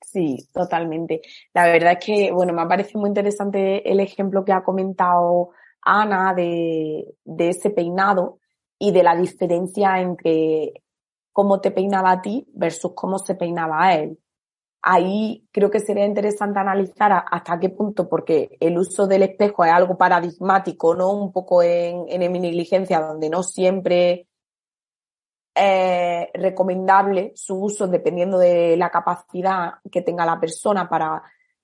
[0.00, 1.20] Sí, totalmente.
[1.52, 5.50] La verdad es que, bueno, me parece muy interesante el ejemplo que ha comentado
[5.82, 8.38] Ana de, de ese peinado
[8.78, 10.82] y de la diferencia entre
[11.32, 14.18] cómo te peinaba a ti versus cómo se peinaba a él.
[14.80, 19.72] Ahí creo que sería interesante analizar hasta qué punto, porque el uso del espejo es
[19.72, 21.12] algo paradigmático, ¿no?
[21.12, 24.28] Un poco en, en mi negligencia, donde no siempre
[25.54, 31.22] es recomendable su uso dependiendo de la capacidad que tenga la persona para,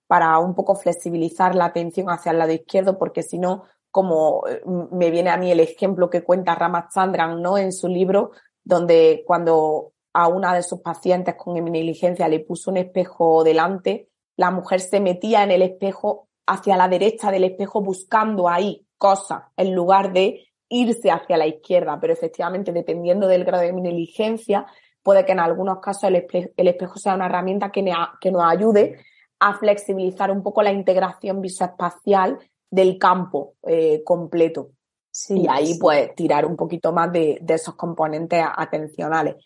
[0.08, 4.62] para un poco flexibilizar la atención hacia el lado izquierdo, porque si no, como eh,
[4.90, 7.56] me viene a mí el ejemplo que cuenta Ramachandran, ¿no?
[7.56, 8.32] En su libro,
[8.64, 14.50] donde cuando a una de sus pacientes con negligencia le puso un espejo delante, la
[14.50, 19.74] mujer se metía en el espejo hacia la derecha del espejo buscando ahí cosas en
[19.74, 21.98] lugar de irse hacia la izquierda.
[22.00, 24.66] Pero efectivamente, dependiendo del grado de negligencia,
[25.02, 27.84] puede que en algunos casos el, espejo, sea una herramienta que,
[28.20, 28.98] que nos ayude
[29.40, 32.38] a flexibilizar un poco la integración visoespacial
[32.70, 34.70] del campo eh, completo.
[35.10, 39.36] Sí, y ahí pues tirar un poquito más de, de, esos componentes atencionales.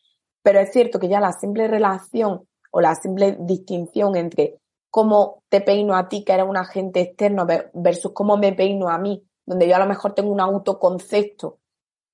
[0.48, 5.60] Pero es cierto que ya la simple relación o la simple distinción entre cómo te
[5.60, 9.68] peino a ti, que eres un agente externo, versus cómo me peino a mí, donde
[9.68, 11.58] yo a lo mejor tengo un autoconcepto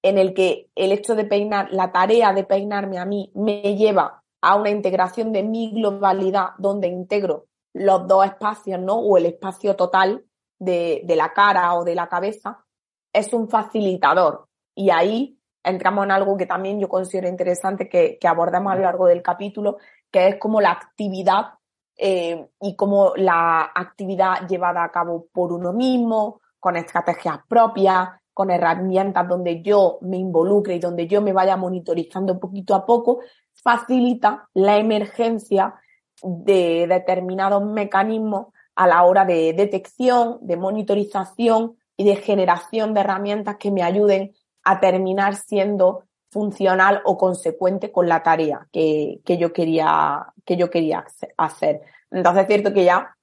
[0.02, 4.24] en el que el hecho de peinar, la tarea de peinarme a mí me lleva
[4.42, 8.96] a una integración de mi globalidad donde integro los dos espacios, ¿no?
[8.96, 10.24] O el espacio total
[10.58, 12.64] de, de la cara o de la cabeza
[13.12, 14.48] es un facilitador.
[14.74, 19.06] Y ahí entramos en algo que también yo considero interesante que, abordamos a lo largo
[19.06, 19.78] del capítulo,
[20.10, 21.54] que es como la actividad
[21.96, 28.50] eh, y como la actividad llevada a cabo por uno mismo, con estrategias propias, con
[28.50, 33.20] herramientas donde yo me involucre y donde yo me vaya monitorizando poquito a poco,
[33.54, 35.74] facilita la emergencia
[36.22, 43.56] de determinados mecanismos a la hora de detección, de monitorización y de generación de herramientas
[43.56, 44.34] que me ayuden
[44.64, 50.68] a terminar siendo funcional o consecuente con la tarea que, que yo quería, que yo
[50.68, 51.04] quería
[51.36, 51.82] hacer.
[52.10, 53.16] Entonces es cierto que ya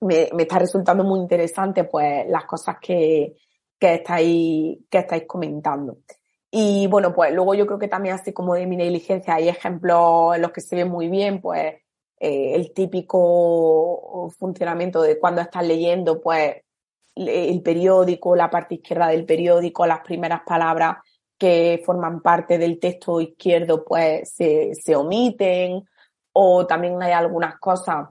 [0.00, 3.36] me, me está resultando muy interesante pues las cosas que,
[3.78, 5.98] que estáis, que estáis comentando.
[6.50, 10.36] Y bueno, pues luego yo creo que también así como de mi negligencia hay ejemplos
[10.36, 11.74] en los que se ve muy bien, pues
[12.18, 16.56] eh, el típico funcionamiento de cuando estás leyendo, pues
[17.16, 20.98] el periódico, la parte izquierda del periódico, las primeras palabras
[21.38, 25.84] que forman parte del texto izquierdo pues se, se omiten
[26.32, 28.08] o también hay algunas cosas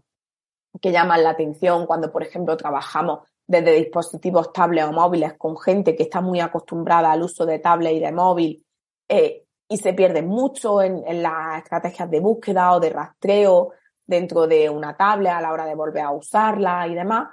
[0.81, 5.95] que llaman la atención cuando, por ejemplo, trabajamos desde dispositivos tablets o móviles con gente
[5.95, 8.65] que está muy acostumbrada al uso de tablet y de móvil
[9.07, 13.71] eh, y se pierde mucho en, en, las estrategias de búsqueda o de rastreo
[14.05, 17.29] dentro de una tablet a la hora de volver a usarla y demás.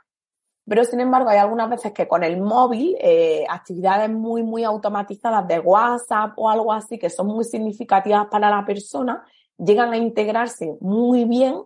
[0.67, 5.47] Pero sin embargo, hay algunas veces que con el móvil, eh, actividades muy, muy automatizadas
[5.49, 9.25] de WhatsApp o algo así, que son muy significativas para la persona,
[9.59, 11.63] llegan a integrarse muy bien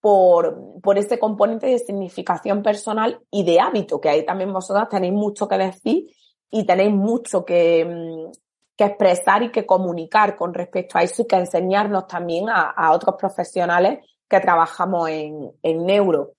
[0.00, 5.14] por, por ese componente de significación personal y de hábito, que ahí también vosotras tenéis
[5.14, 6.04] mucho que decir
[6.48, 8.30] y tenéis mucho que, mm,
[8.76, 12.92] que expresar y que comunicar con respecto a eso y que enseñarnos también a, a
[12.92, 16.34] otros profesionales que trabajamos en, en neuro.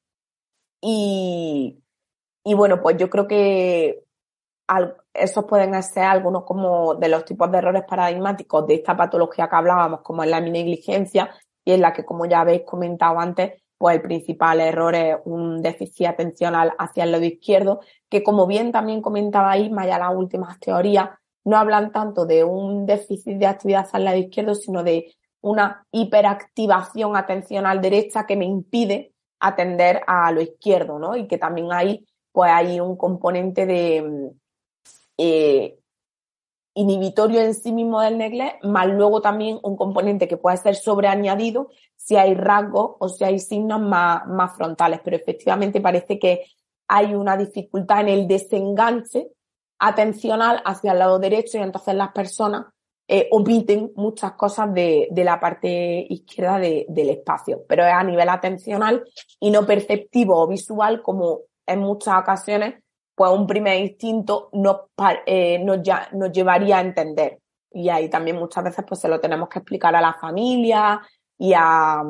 [0.80, 1.80] Y,
[2.48, 4.06] y bueno, pues yo creo que
[5.14, 9.56] esos pueden ser algunos como de los tipos de errores paradigmáticos de esta patología que
[9.58, 11.30] hablábamos, como es la negligencia,
[11.66, 15.62] y en la que, como ya habéis comentado antes, pues el principal error es un
[15.62, 20.58] déficit atencional hacia el lado izquierdo, que como bien también comentaba Isma ya las últimas
[20.62, 21.10] teorías,
[21.44, 25.86] no hablan tanto de un déficit de actividad hacia el lado izquierdo, sino de una
[25.92, 31.18] hiperactivación atencional derecha que me impide atender a lo izquierdo, ¿no?
[31.18, 32.08] Y que también hay,
[32.38, 34.32] pues hay un componente de
[35.18, 35.80] eh,
[36.76, 41.72] inhibitorio en sí mismo del neglect, más luego también un componente que puede ser sobreañadido
[41.96, 45.00] si hay rasgos o si hay signos más, más frontales.
[45.04, 46.46] Pero efectivamente parece que
[46.88, 49.32] hay una dificultad en el desenganche
[49.80, 52.68] atencional hacia el lado derecho y entonces las personas
[53.08, 58.04] eh, omiten muchas cosas de, de la parte izquierda de, del espacio, pero es a
[58.04, 59.04] nivel atencional
[59.40, 62.76] y no perceptivo o visual como en muchas ocasiones
[63.18, 64.78] pues un primer instinto nos,
[65.26, 67.40] eh, nos, ya, nos llevaría a entender.
[67.72, 71.02] Y ahí también muchas veces pues se lo tenemos que explicar a la familia
[71.36, 72.04] y a,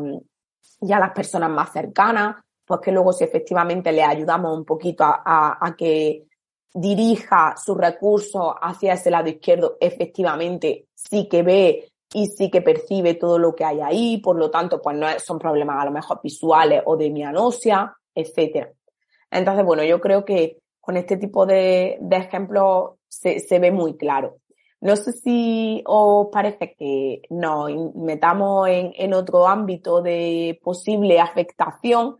[0.81, 2.35] y a las personas más cercanas,
[2.65, 6.25] pues que luego si efectivamente le ayudamos un poquito a, a, a que
[6.73, 13.13] dirija sus recursos hacia ese lado izquierdo, efectivamente sí que ve y sí que percibe
[13.13, 16.19] todo lo que hay ahí, por lo tanto, pues no son problemas a lo mejor
[16.21, 18.73] visuales o de mianosia, etcétera.
[19.31, 23.97] Entonces, bueno, yo creo que con este tipo de, de ejemplos se, se, ve muy
[23.97, 24.37] claro.
[24.79, 32.17] No sé si os parece que nos metamos en, en otro ámbito de posible afectación,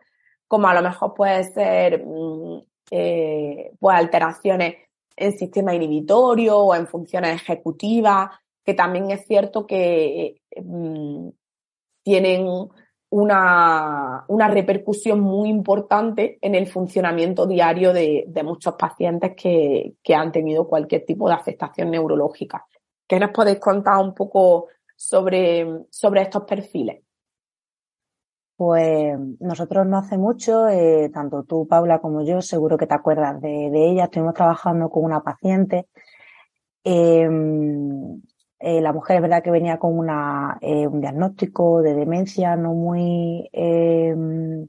[0.47, 4.75] como a lo mejor puede ser mm, eh, pues alteraciones
[5.15, 8.29] en sistema inhibitorio o en funciones ejecutivas,
[8.63, 11.29] que también es cierto que mm,
[12.03, 12.47] tienen
[13.09, 20.13] una, una, repercusión muy importante en el funcionamiento diario de, de muchos pacientes que, que,
[20.15, 22.65] han tenido cualquier tipo de afectación neurológica.
[23.07, 27.01] ¿Qué nos podéis contar un poco sobre, sobre estos perfiles?
[28.57, 33.39] Pues nosotros no hace mucho, eh, tanto tú, Paula, como yo, seguro que te acuerdas
[33.39, 35.87] de, de ella, estuvimos trabajando con una paciente.
[36.83, 37.29] Eh,
[38.59, 42.73] eh, la mujer es verdad que venía con una, eh, un diagnóstico de demencia no
[42.73, 44.67] muy em,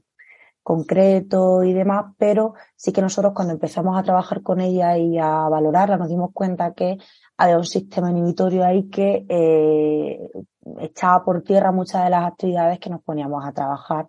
[0.61, 5.49] concreto y demás, pero sí que nosotros cuando empezamos a trabajar con ella y a
[5.49, 6.97] valorarla nos dimos cuenta que
[7.37, 10.29] había un sistema inhibitorio ahí que eh,
[10.79, 14.07] echaba por tierra muchas de las actividades que nos poníamos a trabajar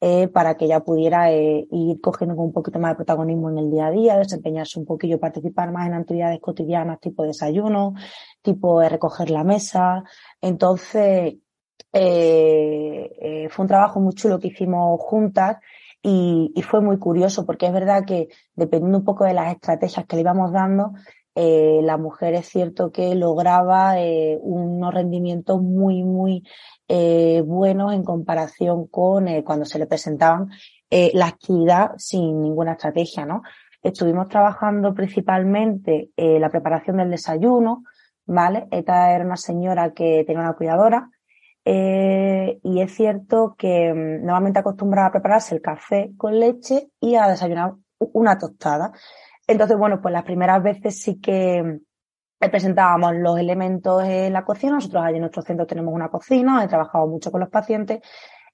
[0.00, 3.70] eh, para que ella pudiera eh, ir cogiendo un poquito más de protagonismo en el
[3.70, 7.94] día a día, desempeñarse un poquillo, participar más en actividades cotidianas tipo desayuno,
[8.42, 10.04] tipo recoger la mesa.
[10.40, 11.34] Entonces,
[11.92, 15.56] eh, fue un trabajo muy chulo que hicimos juntas
[16.02, 20.06] y, y, fue muy curioso porque es verdad que dependiendo un poco de las estrategias
[20.06, 20.92] que le íbamos dando,
[21.40, 26.42] eh, la mujer es cierto que lograba eh, unos rendimientos muy, muy
[26.88, 30.50] eh, buenos en comparación con eh, cuando se le presentaban
[30.90, 33.42] eh, la actividad sin ninguna estrategia, ¿no?
[33.82, 37.84] Estuvimos trabajando principalmente eh, la preparación del desayuno,
[38.26, 38.66] ¿vale?
[38.70, 41.10] Esta era una señora que tenía una cuidadora
[41.70, 47.28] y es cierto que mm, normalmente acostumbraba a prepararse el café con leche y a
[47.28, 48.92] desayunar una tostada.
[49.46, 51.80] Entonces, bueno, pues las primeras veces sí que
[52.38, 54.74] presentábamos los elementos en la cocina.
[54.74, 58.00] Nosotros allí en nuestro centro tenemos una cocina, he trabajado mucho con los pacientes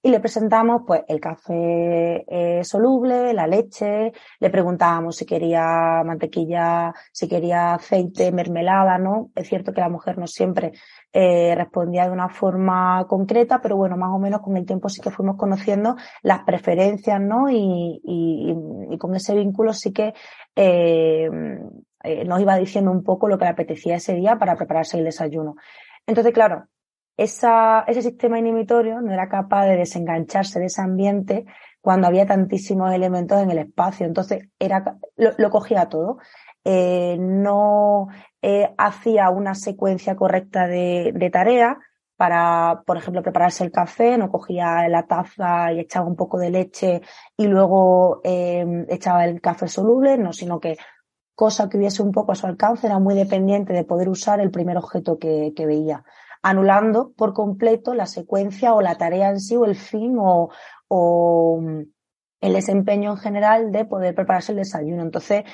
[0.04, 6.92] y le presentamos pues el café eh, soluble, la leche, le preguntábamos si quería mantequilla,
[7.10, 9.30] si quería aceite, mermelada, ¿no?
[9.34, 10.72] Es cierto que la mujer no siempre
[11.10, 15.00] eh, respondía de una forma concreta, pero bueno, más o menos con el tiempo sí
[15.00, 17.48] que fuimos conociendo las preferencias, ¿no?
[17.48, 18.54] Y, y,
[18.90, 20.12] y con ese vínculo sí que
[20.54, 21.30] eh,
[22.04, 25.04] eh, nos iba diciendo un poco lo que le apetecía ese día para prepararse el
[25.04, 25.56] desayuno.
[26.06, 26.68] Entonces, claro,
[27.16, 31.44] ese sistema inhibitorio no era capaz de desengancharse de ese ambiente
[31.80, 34.06] cuando había tantísimos elementos en el espacio.
[34.06, 36.18] Entonces, era, lo, lo cogía todo.
[36.64, 38.08] Eh, no
[38.40, 41.76] eh, hacía una secuencia correcta de, de tareas
[42.16, 46.50] para, por ejemplo, prepararse el café, no cogía la taza y echaba un poco de
[46.50, 47.02] leche
[47.36, 50.76] y luego eh, echaba el café soluble, no, sino que
[51.34, 54.50] cosa que hubiese un poco a su alcance era muy dependiente de poder usar el
[54.50, 56.04] primer objeto que, que veía,
[56.42, 60.50] anulando por completo la secuencia o la tarea en sí o el fin o,
[60.88, 61.60] o
[62.40, 65.02] el desempeño en general de poder prepararse el desayuno.
[65.02, 65.44] Entonces,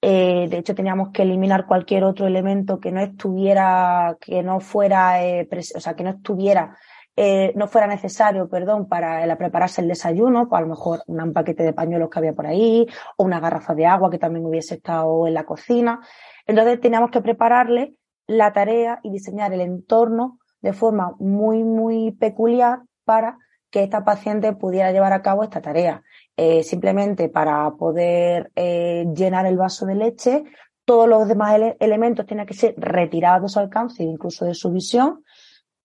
[0.00, 5.24] eh, de hecho, teníamos que eliminar cualquier otro elemento que no estuviera, que no fuera,
[5.24, 6.76] eh, o sea, que no estuviera,
[7.16, 11.62] eh, no fuera necesario, perdón, para prepararse el desayuno, pues a lo mejor un paquete
[11.62, 12.86] de pañuelos que había por ahí,
[13.16, 16.00] o una garrafa de agua que también hubiese estado en la cocina.
[16.46, 17.94] Entonces teníamos que prepararle
[18.26, 23.38] la tarea y diseñar el entorno de forma muy, muy peculiar para
[23.70, 26.02] que esta paciente pudiera llevar a cabo esta tarea.
[26.36, 30.44] Eh, simplemente para poder eh, llenar el vaso de leche,
[30.84, 35.24] todos los demás elementos tenían que ser retirados de su alcance incluso de su visión,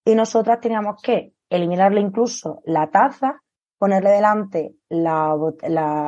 [0.06, 3.42] y nosotras teníamos que eliminarle incluso la taza,
[3.78, 5.36] ponerle delante la,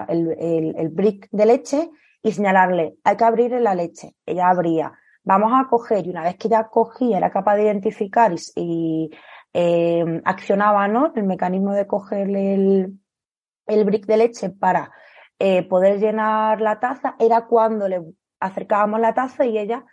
[0.07, 1.89] el, el, brick de leche
[2.21, 4.15] y señalarle, hay que abrirle la leche.
[4.25, 4.93] Ella abría.
[5.23, 9.09] Vamos a coger, y una vez que ya cogía, era capaz de identificar y,
[9.53, 11.13] eh, accionaba ¿no?
[11.15, 12.99] el mecanismo de cogerle el,
[13.67, 14.91] el brick de leche para
[15.39, 18.01] eh, poder llenar la taza, era cuando le
[18.39, 19.85] acercábamos la taza y ella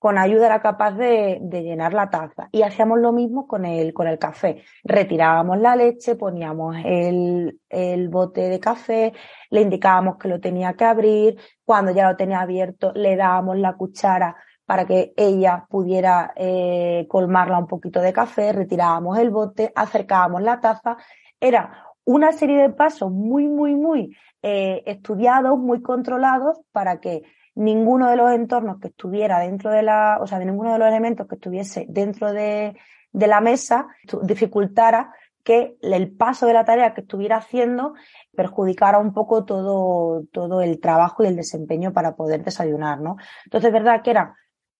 [0.00, 2.48] con ayuda era capaz de, de, llenar la taza.
[2.52, 4.62] Y hacíamos lo mismo con el, con el café.
[4.82, 9.12] Retirábamos la leche, poníamos el, el bote de café,
[9.50, 13.74] le indicábamos que lo tenía que abrir, cuando ya lo tenía abierto le dábamos la
[13.74, 20.40] cuchara para que ella pudiera eh, colmarla un poquito de café, retirábamos el bote, acercábamos
[20.40, 20.96] la taza.
[21.38, 27.22] Era una serie de pasos muy, muy, muy eh, estudiados, muy controlados para que
[27.54, 30.88] ninguno de los entornos que estuviera dentro de la, o sea, de ninguno de los
[30.88, 32.76] elementos que estuviese dentro de,
[33.12, 33.88] de la mesa
[34.22, 37.94] dificultara que el paso de la tarea que estuviera haciendo
[38.36, 43.16] perjudicara un poco todo, todo el trabajo y el desempeño para poder desayunar, ¿no?
[43.44, 44.36] Entonces, es verdad que era,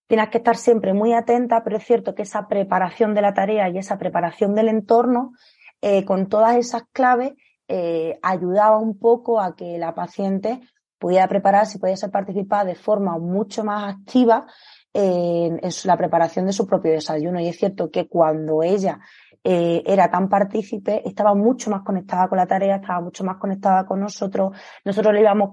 [0.07, 3.69] tienes que estar siempre muy atenta, pero es cierto que esa preparación de la tarea
[3.69, 5.33] y esa preparación del entorno,
[5.81, 7.33] eh, con todas esas claves,
[7.69, 10.61] eh, ayudaba un poco a que la paciente
[11.01, 14.47] pudiera prepararse y pudiese participar de forma mucho más activa
[14.93, 17.41] en, la preparación de su propio desayuno.
[17.41, 19.01] Y es cierto que cuando ella
[19.43, 23.87] eh, era tan partícipe, estaba mucho más conectada con la tarea, estaba mucho más conectada
[23.87, 24.55] con nosotros.
[24.85, 25.51] Nosotros le íbamos,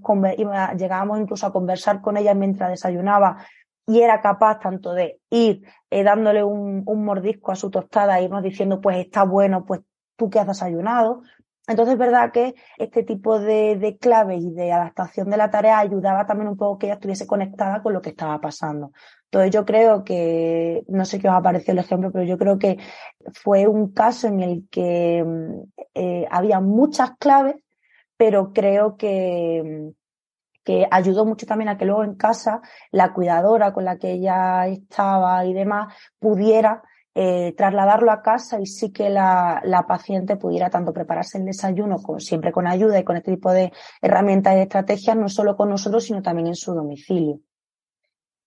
[0.78, 3.38] llegábamos incluso a conversar con ella mientras desayunaba
[3.88, 8.26] y era capaz tanto de ir eh, dándole un, un, mordisco a su tostada e
[8.26, 9.80] irnos diciendo, pues está bueno, pues
[10.18, 11.22] tú que has desayunado,
[11.68, 15.80] entonces es verdad que este tipo de, de claves y de adaptación de la tarea
[15.80, 18.92] ayudaba también un poco que ella estuviese conectada con lo que estaba pasando.
[19.26, 22.58] Entonces yo creo que, no sé qué os ha parecido el ejemplo, pero yo creo
[22.58, 22.78] que
[23.34, 27.56] fue un caso en el que mm, eh, había muchas claves,
[28.16, 29.92] pero creo que,
[30.64, 32.62] que ayudó mucho también a que luego en casa
[32.92, 36.82] la cuidadora con la que ella estaba y demás pudiera
[37.20, 41.98] eh, trasladarlo a casa y sí que la, la, paciente pudiera tanto prepararse el desayuno
[41.98, 45.68] con, siempre con ayuda y con este tipo de herramientas y estrategias, no solo con
[45.68, 47.40] nosotros, sino también en su domicilio.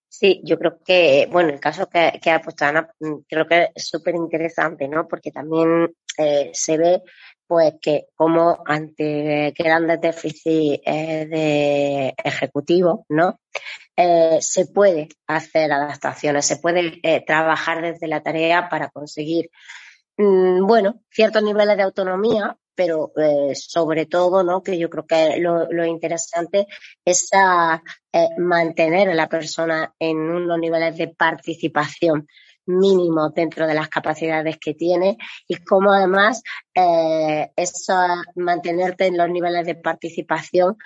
[0.07, 3.89] Sí, yo creo que, bueno, el caso que, ha puesto Ana, mm, creo que es
[3.89, 5.09] súper interesante, ¿no?
[5.09, 7.03] Porque también eh, se ve,
[7.49, 13.41] pues, que como ante grandes déficits eh, de ejecutivos, ¿no?
[14.03, 19.51] Eh, se puede hacer adaptaciones, se puede eh, trabajar desde la tarea para conseguir,
[20.17, 24.63] mm, bueno, ciertos niveles de autonomía, pero eh, sobre todo, ¿no?
[24.63, 26.67] Que yo creo que lo, interesante
[27.05, 27.29] es
[28.39, 32.27] mantener a la persona en unos niveles de participación
[32.65, 36.43] mínimo dentro de las capacidades que tiene y cómo además
[36.75, 37.95] eso
[38.37, 40.77] mantenerte en los niveles de participación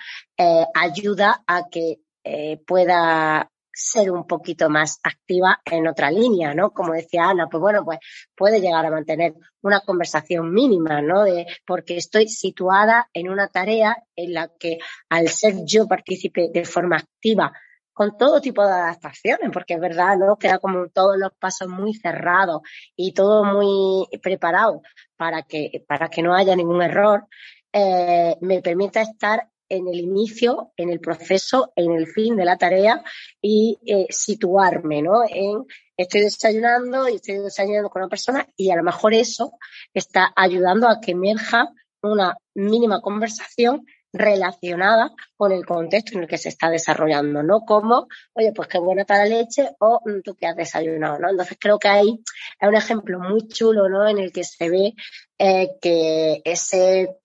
[0.73, 6.71] ayuda a que eh, pueda ser un poquito más activa en otra línea, ¿no?
[6.71, 7.99] Como decía Ana, pues bueno, pues
[8.35, 11.23] puede llegar a mantener una conversación mínima, ¿no?
[11.23, 16.65] De, porque estoy situada en una tarea en la que al ser yo participe de
[16.65, 17.51] forma activa
[17.93, 20.37] con todo tipo de adaptaciones, porque es verdad, ¿no?
[20.37, 22.61] Queda como todos los pasos muy cerrados
[22.95, 24.81] y todo muy preparado
[25.15, 27.27] para que, para que no haya ningún error,
[27.71, 32.57] eh, me permita estar en el inicio, en el proceso, en el fin de la
[32.57, 33.03] tarea
[33.41, 35.23] y eh, situarme, ¿no?
[35.27, 35.65] En
[35.97, 39.53] estoy desayunando y estoy desayunando con una persona y a lo mejor eso
[39.93, 41.69] está ayudando a que emerja
[42.01, 43.85] una mínima conversación
[44.15, 47.61] relacionada con el contexto en el que se está desarrollando, ¿no?
[47.65, 51.29] Como, oye, pues qué buena está la leche o mm, tú qué has desayunado, ¿no?
[51.29, 52.23] Entonces creo que ahí
[52.59, 54.07] hay un ejemplo muy chulo, ¿no?
[54.07, 54.93] En el que se ve
[55.37, 57.17] eh, que ese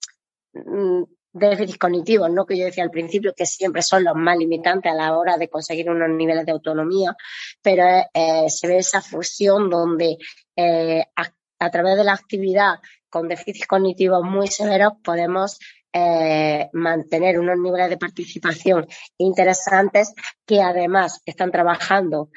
[0.53, 1.03] mm,
[1.33, 2.45] déficits cognitivos, ¿no?
[2.45, 5.49] Que yo decía al principio que siempre son los más limitantes a la hora de
[5.49, 7.15] conseguir unos niveles de autonomía,
[7.61, 10.17] pero eh, se ve esa fusión donde
[10.55, 12.79] eh, a, través de la actividad
[13.09, 15.59] con déficits cognitivos muy severos podemos
[15.93, 20.13] eh, mantener unos niveles de participación interesantes
[20.45, 22.29] que además están trabajando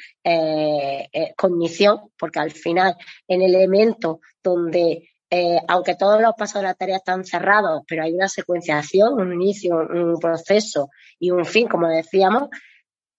[1.36, 2.96] cognición, porque al final
[3.28, 8.04] en el elemento donde eh, aunque todos los pasos de la tarea están cerrados, pero
[8.04, 12.50] hay una secuenciación, un inicio, un proceso y un fin, como decíamos,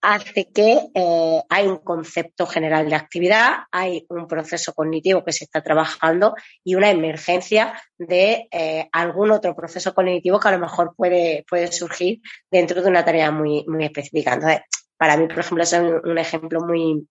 [0.02, 5.44] hace que eh, hay un concepto general de actividad, hay un proceso cognitivo que se
[5.44, 10.94] está trabajando y una emergencia de eh, algún otro proceso cognitivo que a lo mejor
[10.96, 14.36] puede, puede surgir dentro de una tarea muy, muy específica.
[14.36, 14.62] Entonces,
[14.96, 17.06] para mí, por ejemplo, es un ejemplo muy,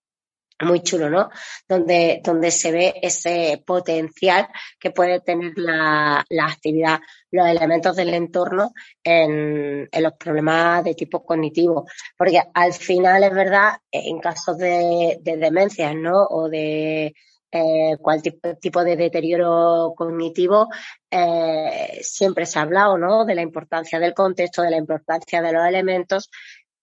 [0.60, 1.30] muy chulo, ¿no?
[1.68, 4.48] Donde, donde se ve ese potencial
[4.78, 7.00] que puede tener la, la actividad,
[7.30, 11.86] los elementos del entorno en, en, los problemas de tipo cognitivo.
[12.16, 16.24] Porque al final es verdad, en casos de, de demencias, ¿no?
[16.24, 17.14] O de
[17.56, 20.68] eh, cualquier tipo de deterioro cognitivo,
[21.08, 23.24] eh, siempre se ha hablado, ¿no?
[23.24, 26.30] De la importancia del contexto, de la importancia de los elementos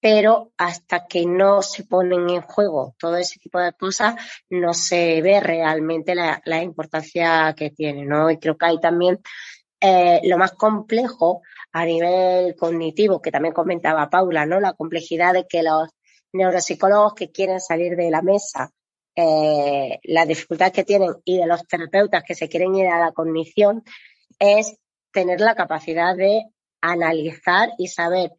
[0.02, 4.16] pero hasta que no se ponen en juego todo ese tipo de cosas,
[4.50, 8.32] no se ve realmente la, importancia que tiene, ¿no?
[8.32, 9.20] Y creo que hay también
[9.80, 14.60] eh, lo más complejo a nivel cognitivo, que también comentaba Paula, ¿no?
[14.60, 15.90] La complejidad de que los
[16.34, 18.72] neuropsicólogos que quieren salir de la mesa,
[19.16, 23.12] eh, la dificultad que tienen y de los terapeutas que se quieren ir a la
[23.12, 23.84] cognición
[24.40, 24.78] es
[25.12, 26.46] tener la capacidad de
[26.82, 28.32] analizar y saber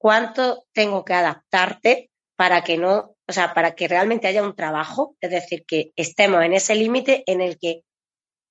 [0.00, 5.14] cuánto tengo que adaptarte para que no, o sea, para que realmente haya un trabajo,
[5.20, 7.82] es decir, que estemos en ese límite en el que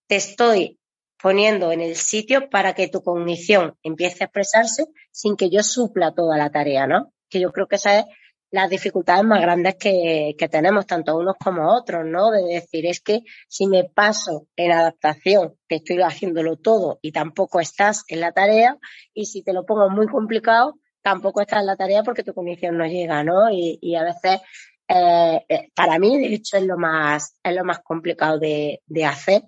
[0.08, 0.80] te estoy
[1.20, 6.14] poniendo en el sitio para que tu cognición empiece a expresarse sin que yo supla
[6.14, 7.12] toda la tarea, ¿no?
[7.30, 8.06] Que yo creo que esa es
[8.52, 12.30] las dificultades más grandes que, que, tenemos, tanto unos como otros, ¿no?
[12.30, 17.60] De decir, es que si me paso en adaptación, que estoy haciéndolo todo y tampoco
[17.60, 18.78] estás en la tarea,
[19.16, 22.78] y si te lo pongo muy complicado, tampoco estás en la tarea porque tu condición
[22.78, 23.50] no llega, ¿no?
[23.52, 24.41] Y, a veces,
[24.88, 29.43] eh, eh, para mí, de hecho, es lo más, es lo más complicado de, hacer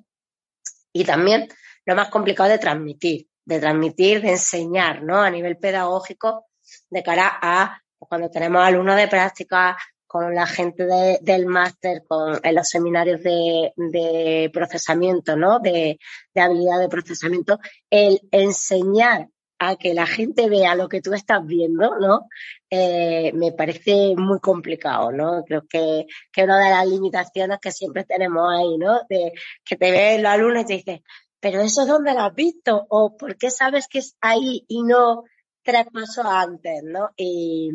[0.93, 1.47] y también
[1.85, 5.21] lo más complicado de transmitir, de transmitir, de enseñar, ¿no?
[5.21, 6.47] A nivel pedagógico,
[6.89, 9.77] de cara a cuando tenemos alumnos de práctica,
[10.07, 10.85] con la gente
[11.21, 15.59] del máster, con en los seminarios de, procesamiento, ¿no?
[15.59, 15.99] De,
[16.33, 19.29] de, habilidad de procesamiento, el enseñar
[19.63, 22.27] a que la gente vea lo que tú estás viendo, ¿no?
[22.67, 25.43] Eh, me parece muy complicado, ¿no?
[25.45, 29.01] Creo que, que una de las limitaciones que siempre tenemos ahí, ¿no?
[29.07, 29.33] De
[29.63, 31.03] que te ven los alumnos y te dicen,
[31.39, 34.81] pero eso es dónde lo has visto o por qué sabes que es ahí y
[34.81, 35.25] no
[35.61, 37.11] tres pasos antes, ¿no?
[37.15, 37.69] Y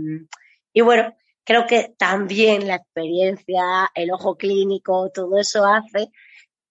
[0.83, 1.15] bueno,
[1.45, 6.11] creo que también la experiencia, el ojo clínico, todo eso hace,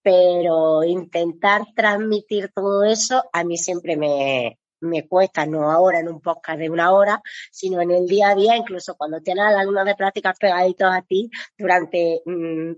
[0.01, 6.21] pero intentar transmitir todo eso a mí siempre me, me cuesta, no ahora en un
[6.21, 7.21] podcast de una hora,
[7.51, 11.01] sino en el día a día, incluso cuando tienes a alumnos de prácticas pegaditos a
[11.01, 12.21] ti durante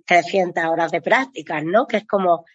[0.05, 1.87] 300 mm, horas de prácticas, ¿no?
[1.87, 2.45] Que es como,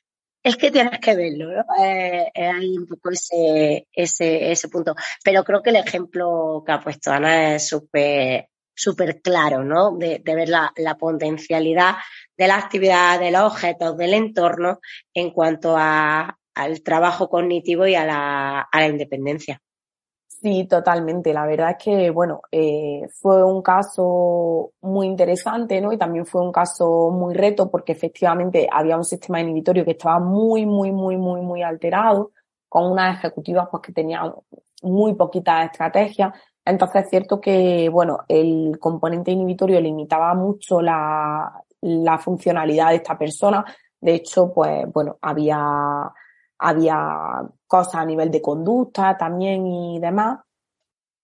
[0.43, 1.65] es que tienes que verlo, ¿no?
[1.85, 4.95] Eh, hay un poco ese, ese, ese punto.
[5.23, 9.97] Pero creo que el ejemplo que ha puesto Ana es súper súper claro, ¿no?
[9.97, 11.97] De, de ver la, la, potencialidad
[12.37, 14.81] de la actividad, de los objetos, del entorno
[15.15, 19.61] en cuanto a, al trabajo cognitivo y a la, a la independencia.
[20.43, 21.33] Sí, totalmente.
[21.33, 25.93] La verdad es que, bueno, eh, fue un caso muy interesante, ¿no?
[25.93, 30.19] Y también fue un caso muy reto porque efectivamente había un sistema inhibitorio que estaba
[30.19, 32.33] muy, muy, muy, muy, muy alterado,
[32.69, 34.33] con unas ejecutivas pues que tenían
[34.83, 36.35] muy poquitas estrategias.
[36.65, 43.17] Entonces es cierto que, bueno, el componente inhibitorio limitaba mucho la, la funcionalidad de esta
[43.17, 43.65] persona.
[44.01, 46.13] De hecho, pues, bueno, había
[46.63, 50.41] había cosas a nivel de conducta también y demás.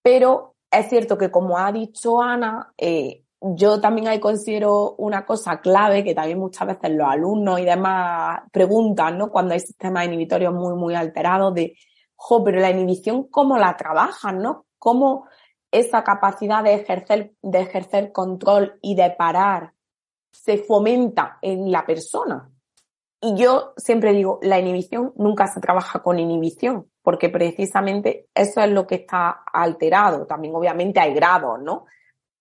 [0.03, 6.03] Pero es cierto que, como ha dicho Ana, eh, yo también considero una cosa clave
[6.03, 9.30] que también muchas veces los alumnos y demás preguntan, ¿no?
[9.30, 11.76] Cuando hay sistemas inhibitorios muy, muy alterados de,
[12.16, 14.66] jo, pero la inhibición, ¿cómo la trabajan, no?
[14.78, 15.28] ¿Cómo
[15.70, 19.72] esa capacidad de ejercer, de ejercer control y de parar
[20.32, 22.51] se fomenta en la persona?
[23.20, 28.70] Y yo siempre digo, la inhibición nunca se trabaja con inhibición, porque precisamente eso es
[28.70, 30.26] lo que está alterado.
[30.26, 31.86] También obviamente hay grados, ¿no?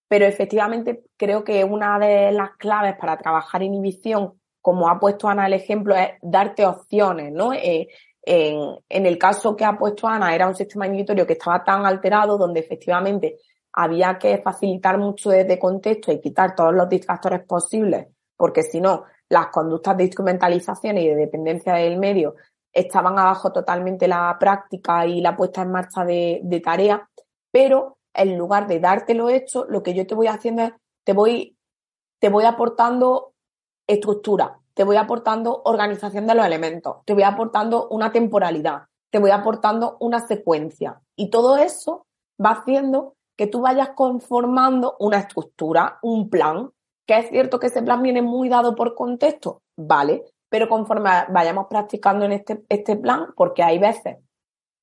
[0.07, 5.47] Pero efectivamente creo que una de las claves para trabajar inhibición, como ha puesto Ana
[5.47, 7.53] el ejemplo, es darte opciones, ¿no?
[7.53, 7.87] Eh,
[8.21, 11.85] en, en el caso que ha puesto Ana, era un sistema inhibitorio que estaba tan
[11.85, 13.37] alterado, donde efectivamente
[13.73, 19.05] había que facilitar mucho desde contexto y quitar todos los distractores posibles, porque si no,
[19.29, 22.35] las conductas de instrumentalización y de dependencia del medio
[22.71, 27.01] estaban abajo totalmente la práctica y la puesta en marcha de, de tareas,
[27.51, 30.73] pero en lugar de dártelo hecho, lo que yo te voy haciendo es,
[31.03, 31.57] te voy,
[32.19, 33.33] te voy aportando
[33.87, 39.31] estructura, te voy aportando organización de los elementos, te voy aportando una temporalidad, te voy
[39.31, 41.01] aportando una secuencia.
[41.15, 42.05] Y todo eso
[42.43, 46.71] va haciendo que tú vayas conformando una estructura, un plan,
[47.07, 51.67] que es cierto que ese plan viene muy dado por contexto, vale, pero conforme vayamos
[51.67, 54.17] practicando en este, este plan, porque hay veces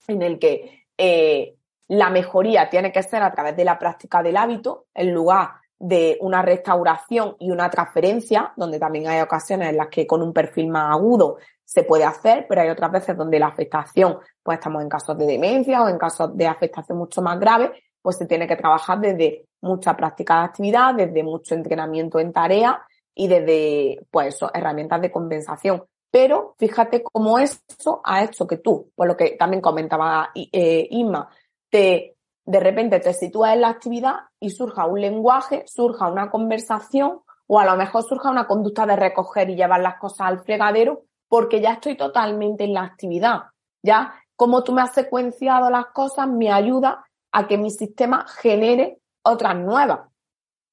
[0.09, 1.55] en el que eh,
[1.89, 6.17] la mejoría tiene que ser a través de la práctica del hábito, en lugar de
[6.21, 10.69] una restauración y una transferencia, donde también hay ocasiones en las que con un perfil
[10.69, 14.89] más agudo se puede hacer, pero hay otras veces donde la afectación, pues estamos en
[14.89, 18.57] casos de demencia o en casos de afectación mucho más grave, pues se tiene que
[18.57, 22.81] trabajar desde mucha práctica de actividad, desde mucho entrenamiento en tarea
[23.15, 25.85] y desde, pues eso, herramientas de compensación.
[26.11, 31.29] Pero fíjate cómo eso ha hecho que tú, por lo que también comentaba eh, Inma,
[31.69, 37.23] te, de repente te sitúas en la actividad y surja un lenguaje, surja una conversación
[37.47, 41.03] o a lo mejor surja una conducta de recoger y llevar las cosas al fregadero
[41.29, 43.43] porque ya estoy totalmente en la actividad.
[43.83, 48.99] Ya como tú me has secuenciado las cosas me ayuda a que mi sistema genere
[49.25, 50.01] otras nuevas.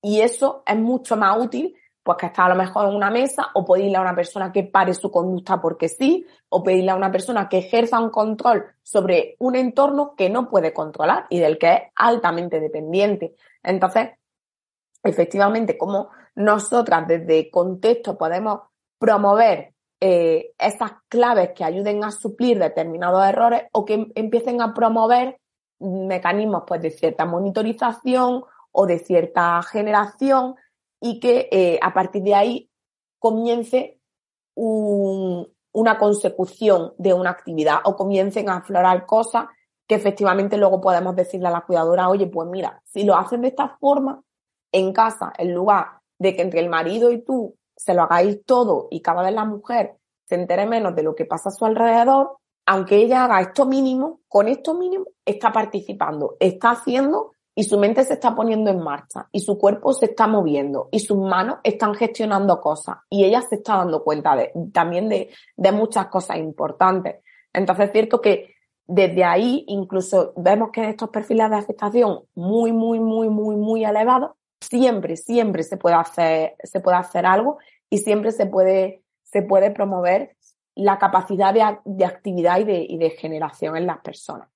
[0.01, 3.49] Y eso es mucho más útil pues que está a lo mejor en una mesa
[3.53, 7.11] o pedirle a una persona que pare su conducta porque sí, o pedirle a una
[7.11, 11.73] persona que ejerza un control sobre un entorno que no puede controlar y del que
[11.73, 13.35] es altamente dependiente.
[13.61, 14.09] Entonces,
[15.03, 18.61] efectivamente, como nosotras desde contexto podemos
[18.97, 25.39] promover eh, esas claves que ayuden a suplir determinados errores o que empiecen a promover
[25.81, 30.55] mecanismos pues, de cierta monitorización o de cierta generación
[30.99, 32.69] y que eh, a partir de ahí
[33.19, 33.99] comience
[34.55, 39.45] una consecución de una actividad o comiencen a aflorar cosas
[39.87, 43.49] que efectivamente luego podemos decirle a la cuidadora, oye, pues mira, si lo hacen de
[43.49, 44.23] esta forma
[44.71, 48.87] en casa, en lugar de que entre el marido y tú se lo hagáis todo
[48.91, 52.37] y cada vez la mujer se entere menos de lo que pasa a su alrededor,
[52.71, 58.05] aunque ella haga esto mínimo, con esto mínimo está participando, está haciendo y su mente
[58.05, 61.93] se está poniendo en marcha y su cuerpo se está moviendo y sus manos están
[61.95, 67.17] gestionando cosas y ella se está dando cuenta de, también de, de muchas cosas importantes.
[67.51, 68.55] Entonces es cierto que
[68.87, 74.31] desde ahí incluso vemos que estos perfiles de aceptación muy, muy, muy, muy, muy elevados,
[74.61, 77.57] siempre, siempre se puede hacer, se puede hacer algo
[77.89, 80.37] y siempre se puede, se puede promover
[80.75, 84.49] la capacidad de, de actividad y de, y de generación en las personas.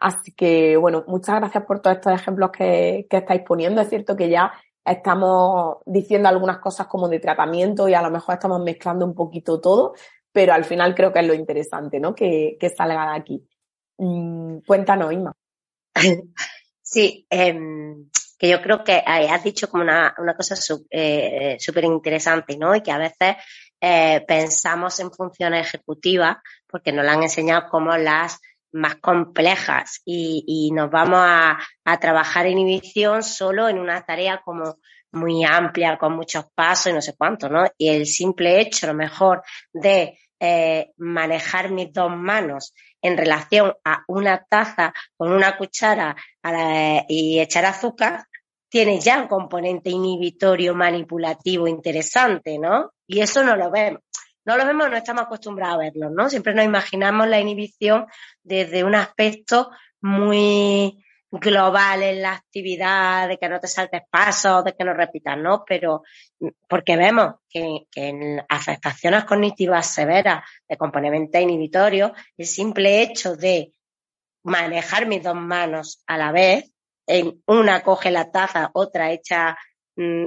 [0.00, 3.82] Así que, bueno, muchas gracias por todos estos ejemplos que, estáis poniendo.
[3.82, 4.50] Es cierto que ya
[4.82, 9.60] estamos diciendo algunas cosas como de tratamiento y a lo mejor estamos mezclando un poquito
[9.60, 9.92] todo,
[10.32, 12.14] pero al final creo que es lo interesante, ¿no?
[12.14, 13.48] Que, salga de aquí.
[13.98, 15.32] Mm, cuéntanos, Inma.
[16.82, 22.74] Sí, em, que yo creo que has dicho como una, cosa súper eh, interesante, ¿no?
[22.74, 23.36] Y que a veces
[23.80, 28.38] eh, pensamos en funciones ejecutivas porque nos la han enseñado como las
[28.72, 31.58] más complejas y, nos vamos a,
[32.00, 34.78] trabajar inhibición solo en una tarea como
[35.12, 37.64] muy amplia, con muchos pasos y no sé cuánto, ¿no?
[37.76, 42.72] Y el simple hecho, a lo mejor, de eh, manejar mis dos manos
[43.02, 46.14] en relación a una taza con una cuchara
[47.08, 48.24] y echar azúcar,
[48.70, 52.92] tiene ya un componente inhibitorio manipulativo interesante, ¿no?
[53.12, 54.00] Y eso no lo vemos
[54.44, 56.30] no lo vemos, no estamos acostumbrados a verlo, ¿no?
[56.30, 58.06] Siempre nos imaginamos la inhibición
[58.42, 64.74] desde un aspecto muy global en la actividad, de que no te saltes pasos, de
[64.74, 65.64] que no repitas, ¿no?
[65.64, 66.02] Pero
[66.68, 73.72] porque vemos que, en afectaciones cognitivas severas de componente inhibitorio, el simple hecho de
[74.42, 76.72] manejar mis dos manos a la vez,
[77.06, 79.56] en una coge la taza, otra echa mm,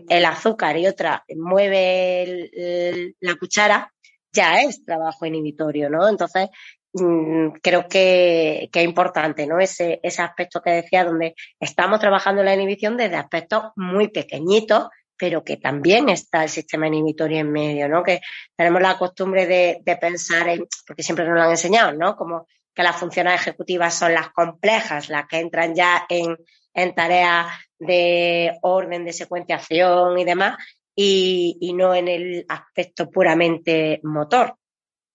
[0.09, 3.91] el azúcar y otra mueve la cuchara,
[4.31, 6.07] ya es trabajo inhibitorio, ¿no?
[6.09, 6.49] Entonces,
[6.93, 9.59] mm, creo que, es importante, ¿no?
[9.59, 15.43] Ese, ese aspecto que decía, donde estamos trabajando la inhibición desde aspectos muy pequeñitos, pero
[15.43, 18.03] que también está el sistema inhibitorio en medio, ¿no?
[18.03, 18.21] Que
[18.55, 22.15] tenemos la costumbre de, de pensar en, porque siempre nos lo han enseñado, ¿no?
[22.15, 26.35] Como que las funciones ejecutivas son las complejas, las que entran ya en,
[26.73, 27.47] en tareas
[27.85, 30.57] de orden, de secuenciación y demás,
[30.95, 34.55] y, no en el aspecto puramente motor,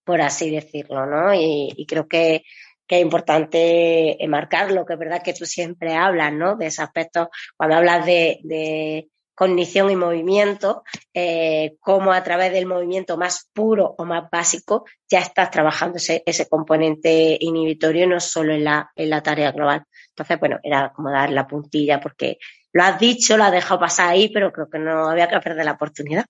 [0.04, 1.34] por así decirlo, ¿no?
[1.34, 2.42] Y, creo que,
[2.90, 6.56] es importante marcarlo, que es verdad que tú siempre hablas, ¿no?
[6.56, 10.82] De ese aspecto, cuando hablas de, cognición y movimiento,
[11.14, 16.24] eh, cómo a través del movimiento más puro o más básico ya estás trabajando ese,
[16.26, 19.84] ese componente inhibitorio, no solo en la, en la tarea global.
[20.08, 22.38] Entonces, bueno, era como dar la puntilla porque
[22.72, 25.64] lo has dicho, lo has dejado pasar ahí, pero creo que no había que perder
[25.64, 26.24] la oportunidad.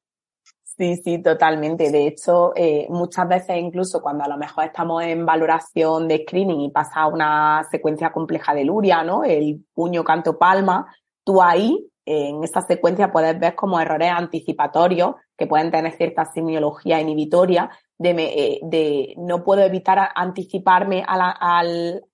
[0.62, 1.90] Sí, sí, totalmente.
[1.90, 6.60] De hecho, eh, muchas veces incluso cuando a lo mejor estamos en valoración de screening
[6.60, 9.24] y pasa una secuencia compleja de Luria, ¿no?
[9.24, 10.86] El puño, canto, palma,
[11.24, 17.00] tú ahí, en esa secuencia puedes ver como errores anticipatorios que pueden tener cierta semiología
[17.00, 22.04] inhibitoria de, eh, de no puedo evitar anticiparme al,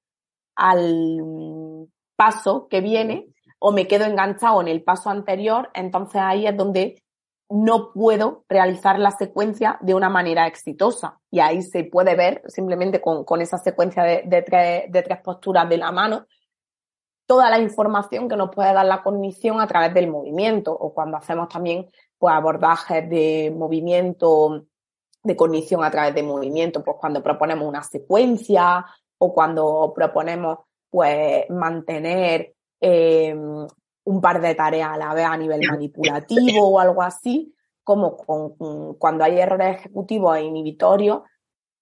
[0.57, 3.34] al paso que viene
[3.67, 7.03] o me quedo enganchado en el paso anterior, entonces ahí es donde
[7.49, 11.19] no puedo realizar la secuencia de una manera exitosa.
[11.31, 15.79] Y ahí se puede ver simplemente con, con esa secuencia de, tres, tres posturas de
[15.79, 16.27] la mano
[17.25, 21.17] toda la información que nos puede dar la cognición a través del movimiento o cuando
[21.17, 21.89] hacemos también
[22.19, 24.67] pues abordajes de movimiento
[25.23, 28.85] de cognición a través de movimiento, pues cuando proponemos una secuencia
[29.17, 30.59] o cuando proponemos
[30.91, 32.54] pues mantener
[32.87, 38.19] eh, un par de tareas a la vez a nivel manipulativo o algo así, como
[38.19, 41.23] con, cuando hay errores ejecutivos e inhibitorios,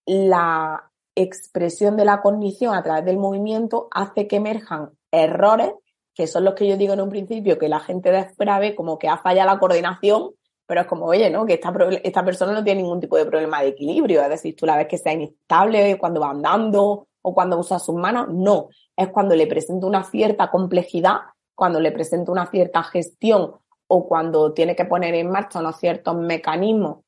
[0.06, 5.72] la expresión de la cognición a través del movimiento hace que emerjan errores,
[6.14, 8.76] que son los que yo digo en un principio, que la gente de fuera ve
[8.76, 10.30] como que ha fallado la coordinación,
[10.66, 11.44] pero es como, oye, ¿no?
[11.44, 11.74] Que esta,
[12.04, 14.86] esta persona no tiene ningún tipo de problema de equilibrio, es decir, tú la ves
[14.86, 19.46] que sea inestable cuando va andando o cuando usa sus manos, no, es cuando le
[19.46, 21.20] presenta una cierta complejidad
[21.54, 23.52] cuando le presento una cierta gestión
[23.86, 27.04] o cuando tiene que poner en marcha unos ciertos mecanismos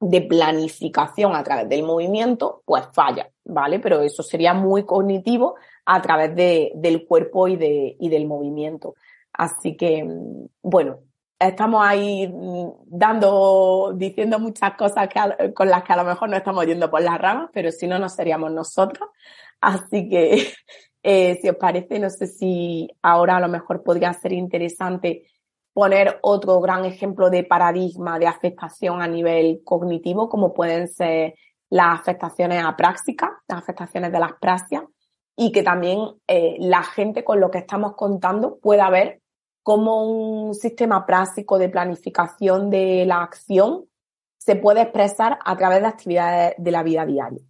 [0.00, 3.78] de planificación a través del movimiento, pues falla, ¿vale?
[3.78, 8.94] Pero eso sería muy cognitivo a través de, del cuerpo y, de, y del movimiento.
[9.32, 10.04] Así que,
[10.62, 10.98] bueno,
[11.38, 12.32] estamos ahí
[12.86, 17.02] dando, diciendo muchas cosas que con las que a lo mejor no estamos yendo por
[17.02, 19.08] las ramas, pero si no, no seríamos nosotros.
[19.60, 20.52] Así que
[21.02, 25.26] eh, si os parece, no sé si ahora a lo mejor podría ser interesante
[25.72, 31.34] poner otro gran ejemplo de paradigma de afectación a nivel cognitivo, como pueden ser
[31.68, 34.84] las afectaciones apráxicas, las afectaciones de las praxias,
[35.36, 39.20] y que también eh, la gente con lo que estamos contando pueda ver
[39.64, 43.86] cómo un sistema práctico de planificación de la acción
[44.36, 47.42] se puede expresar a través de actividades de la vida diaria.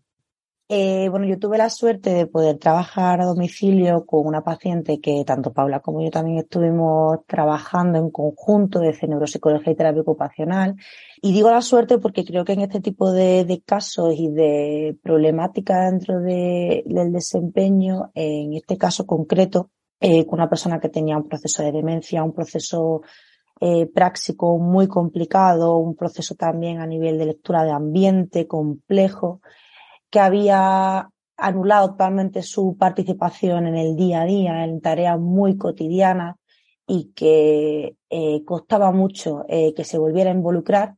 [0.69, 5.23] Eh, bueno, yo tuve la suerte de poder trabajar a domicilio con una paciente que
[5.27, 10.77] tanto Paula como yo también estuvimos trabajando en conjunto de neuropsicología y terapia ocupacional.
[11.21, 15.91] Y digo la suerte porque creo que en este tipo de, casos y de problemática
[15.91, 19.71] dentro del desempeño, en este caso concreto,
[20.07, 23.01] eh, con una persona que tenía un proceso de demencia, un proceso
[23.59, 29.41] eh, práctico muy complicado, un proceso también a nivel de lectura de ambiente complejo,
[30.11, 36.37] que había anulado totalmente su participación en el día a día, en tareas muy cotidianas
[36.87, 40.97] y que eh, costaba mucho eh, que se volviera a involucrar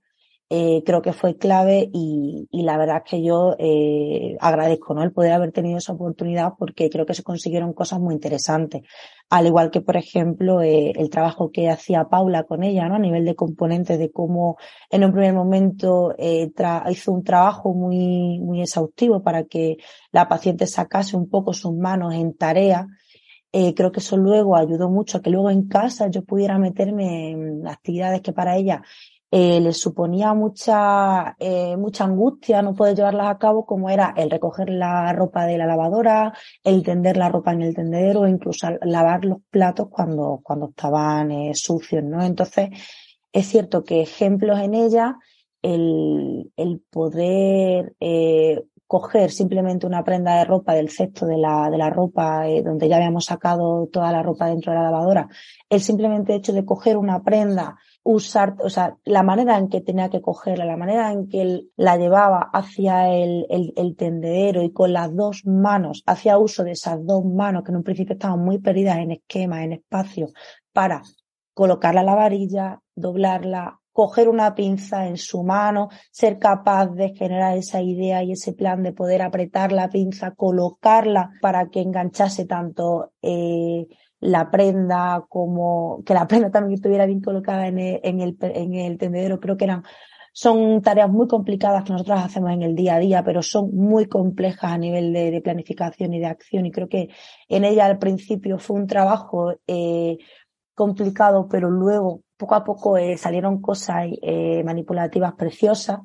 [0.48, 5.02] eh, creo que fue clave y, y, la verdad es que yo eh, agradezco ¿no?
[5.02, 8.82] el poder haber tenido esa oportunidad porque creo que se consiguieron cosas muy interesantes.
[9.28, 12.94] Al igual que, por ejemplo, eh, el trabajo que hacía Paula con ella, ¿no?
[12.94, 14.56] A nivel de componentes, de cómo
[14.88, 16.48] en un primer momento eh,
[16.90, 19.78] hizo un trabajo muy, muy exhaustivo para que
[20.12, 22.86] la paciente sacase un poco sus manos en tarea.
[23.50, 27.30] Eh, creo que eso luego ayudó mucho a que luego en casa yo pudiera meterme
[27.30, 28.82] en actividades que para ella
[29.30, 34.30] eh, les suponía mucha, eh, mucha angustia no poder llevarlas a cabo, como era el
[34.30, 39.24] recoger la ropa de la lavadora, el tender la ropa en el tendedero incluso lavar
[39.24, 42.22] los platos cuando, cuando estaban eh, sucios, ¿no?
[42.22, 42.70] Entonces,
[43.32, 45.16] es cierto que ejemplos en ella,
[45.62, 51.78] el, el poder eh, coger simplemente una prenda de ropa del cesto de la, de
[51.78, 55.28] la ropa eh, donde ya habíamos sacado toda la ropa dentro de la lavadora,
[55.68, 57.76] el simplemente hecho de coger una prenda
[58.06, 61.72] usar, o sea, la manera en que tenía que cogerla, la manera en que él
[61.76, 67.04] la llevaba hacia el, el, tendedero y con las dos manos, hacía uso de esas
[67.04, 70.28] dos manos que en un principio estaban muy perdidas en esquema, en espacio,
[70.72, 71.02] para
[71.52, 77.82] colocarla la varilla, doblarla, coger una pinza en su mano, ser capaz de generar esa
[77.82, 83.88] idea y ese plan de poder apretar la pinza, colocarla para que enganchase tanto eh,
[84.20, 88.74] la prenda, como que la prenda también estuviera bien colocada en el, en el, en
[88.74, 89.82] el tendedero, creo que eran
[90.38, 94.04] son tareas muy complicadas que nosotros hacemos en el día a día, pero son muy
[94.06, 96.66] complejas a nivel de, planificación y de acción.
[96.66, 97.08] Y creo que
[97.48, 100.18] en ella al principio fue un trabajo eh,
[100.74, 106.00] complicado, pero luego poco a poco eh, salieron cosas eh, manipulativas preciosas.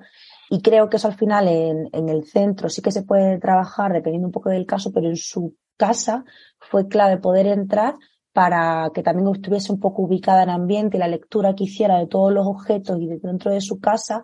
[0.49, 3.91] Y creo que eso al final en, en el centro sí que se puede trabajar
[3.91, 6.23] dependiendo un poco del caso, pero en su casa
[6.59, 7.95] fue clave poder entrar
[8.34, 12.07] para que también estuviese un poco ubicada en ambiente y la lectura que hiciera de
[12.07, 14.23] todos los objetos y dentro de su casa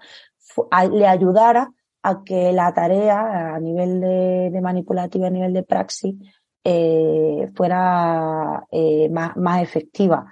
[0.91, 1.71] le ayudara
[2.03, 6.15] a que la tarea a nivel de, manipulativa, a nivel de praxis,
[6.63, 10.25] eh, fuera eh, más, más efectiva.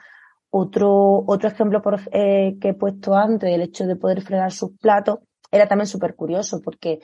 [0.52, 1.82] Otro, otro ejemplo
[2.14, 5.20] eh, que he puesto antes, el hecho de poder fregar sus platos,
[5.52, 7.00] era también súper curioso porque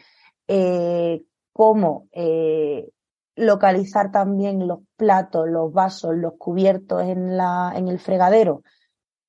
[0.47, 2.89] eh, cómo eh,
[3.35, 8.63] localizar también los platos, los vasos, los cubiertos en, la, en el fregadero,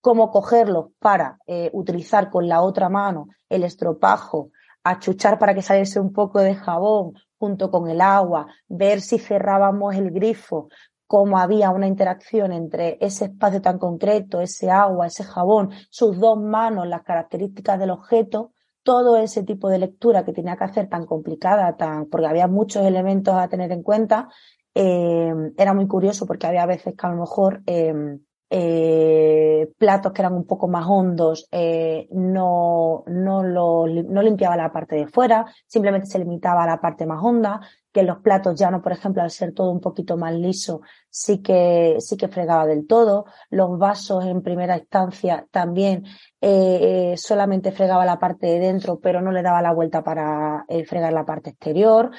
[0.01, 4.51] cómo cogerlos para eh, utilizar con la otra mano el estropajo,
[4.85, 9.95] achuchar para que saliese un poco de jabón junto con el agua, ver si cerrábamos
[9.95, 10.69] el grifo,
[11.07, 16.41] cómo había una interacción entre ese espacio tan concreto, ese agua, ese jabón, sus dos
[16.41, 21.07] manos, las características del objeto, todo ese tipo de lectura que tenía que hacer tan
[21.07, 24.28] complicada, tan, porque había muchos elementos a tener en cuenta,
[24.74, 28.18] eh, era muy curioso porque había veces que a lo mejor eh,
[28.55, 34.70] eh, platos que eran un poco más hondos, eh, no, no, lo, no limpiaba la
[34.70, 38.70] parte de fuera, simplemente se limitaba a la parte más honda, que los platos ya
[38.70, 42.66] no, por ejemplo, al ser todo un poquito más liso, sí que, sí que fregaba
[42.66, 43.24] del todo.
[43.49, 46.05] Los vasos en primera instancia también
[46.43, 51.12] eh, solamente fregaba la parte de dentro, pero no le daba la vuelta para fregar
[51.12, 52.11] la parte exterior.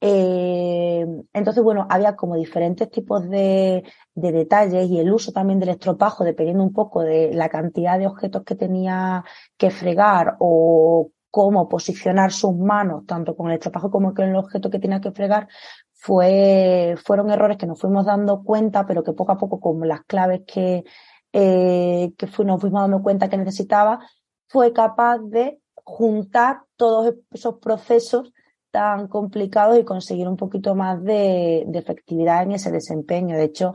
[0.00, 3.82] Eh, entonces, bueno, había como diferentes tipos de,
[4.14, 8.06] de, detalles y el uso también del estropajo, dependiendo un poco de la cantidad de
[8.06, 9.24] objetos que tenía
[9.56, 14.70] que fregar o cómo posicionar sus manos, tanto con el estropajo como con el objeto
[14.70, 15.48] que tenía que fregar,
[15.94, 20.02] fue, fueron errores que nos fuimos dando cuenta, pero que poco a poco, como las
[20.02, 20.84] claves que,
[21.32, 24.00] eh, que nos fuimos dando cuenta que necesitaba,
[24.48, 28.32] fue capaz de juntar todos esos procesos
[28.70, 33.36] tan complicados y conseguir un poquito más de, efectividad en ese desempeño.
[33.36, 33.74] De hecho,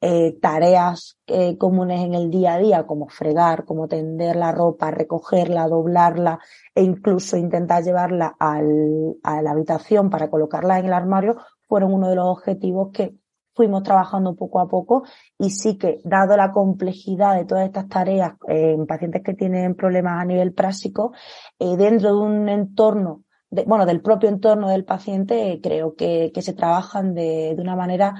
[0.00, 4.90] eh, tareas eh, comunes en el día a día, como fregar, como tender la ropa,
[4.90, 6.40] recogerla, doblarla
[6.74, 11.36] e incluso intentar llevarla al, a la habitación para colocarla en el armario,
[11.66, 13.14] fueron uno de los objetivos que
[13.54, 15.04] fuimos trabajando poco a poco
[15.38, 19.74] y sí que, dado la complejidad de todas estas tareas eh, en pacientes que tienen
[19.74, 21.12] problemas a nivel práctico,
[21.58, 23.24] dentro de un entorno
[23.66, 28.14] bueno, del propio entorno del paciente, creo que, que se trabajan de, de una manera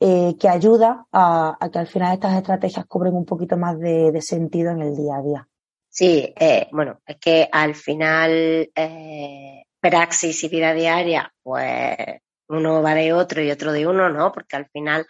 [0.00, 4.12] eh, que ayuda a, a, que al final estas estrategias cobren un poquito más de,
[4.12, 5.48] de sentido en el día a día.
[5.88, 11.96] Sí, eh, bueno, es que al final eh, praxis y vida diaria, pues
[12.48, 14.32] uno va de otro y otro de uno, ¿no?
[14.32, 15.06] Porque al final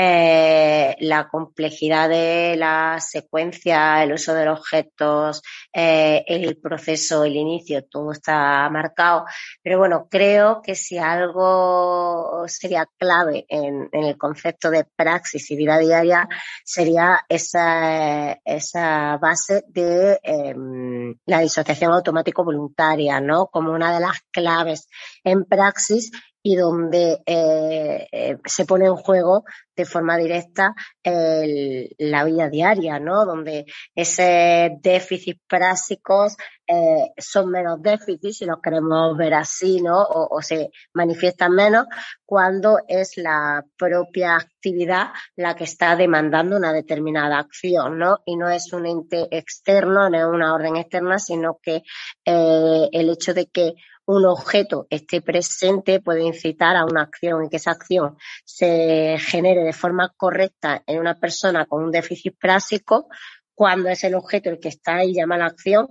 [0.00, 7.34] eh, la complejidad de la secuencia, el uso de los objetos, eh, el proceso, el
[7.34, 9.24] inicio, todo está marcado.
[9.60, 15.78] Pero bueno, creo que si algo sería clave en, el concepto de praxis y vida
[15.78, 16.28] diaria,
[16.64, 23.48] sería esa, esa base de em, la disociación automático voluntaria, ¿no?
[23.48, 24.88] Como una de las claves
[25.24, 26.12] en praxis
[26.48, 29.44] y donde eh, eh, se pone en juego
[29.76, 30.74] de forma directa
[31.04, 33.26] la vida diaria, ¿no?
[33.26, 36.36] Donde ese déficit prácticos
[36.66, 40.02] eh, son menos déficits, si los queremos ver así, ¿no?
[40.02, 41.84] O, se manifiestan menos
[42.24, 48.20] cuando es la propia actividad la que está demandando una determinada acción, ¿no?
[48.24, 51.82] Y no es un ente externo, no es una orden externa, sino que
[52.24, 53.74] el hecho de que
[54.08, 59.62] un objeto esté presente puede incitar a una acción y que esa acción se genere
[59.62, 63.08] de forma correcta en una persona con un déficit práctico
[63.54, 65.88] cuando es el objeto el que está ahí llama la acción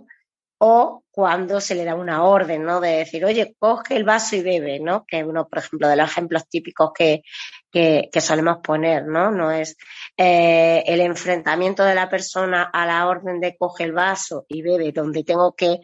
[0.58, 2.80] o cuando se le da una orden, ¿no?
[2.80, 5.06] De decir, oye, coge el vaso y bebe, ¿no?
[5.06, 7.22] Que es uno, por ejemplo, de los ejemplos típicos que,
[7.72, 9.30] que, solemos poner, ¿no?
[9.30, 9.78] No es
[10.18, 14.92] eh, el enfrentamiento de la persona a la orden de coge el vaso y bebe,
[14.92, 15.82] donde tengo que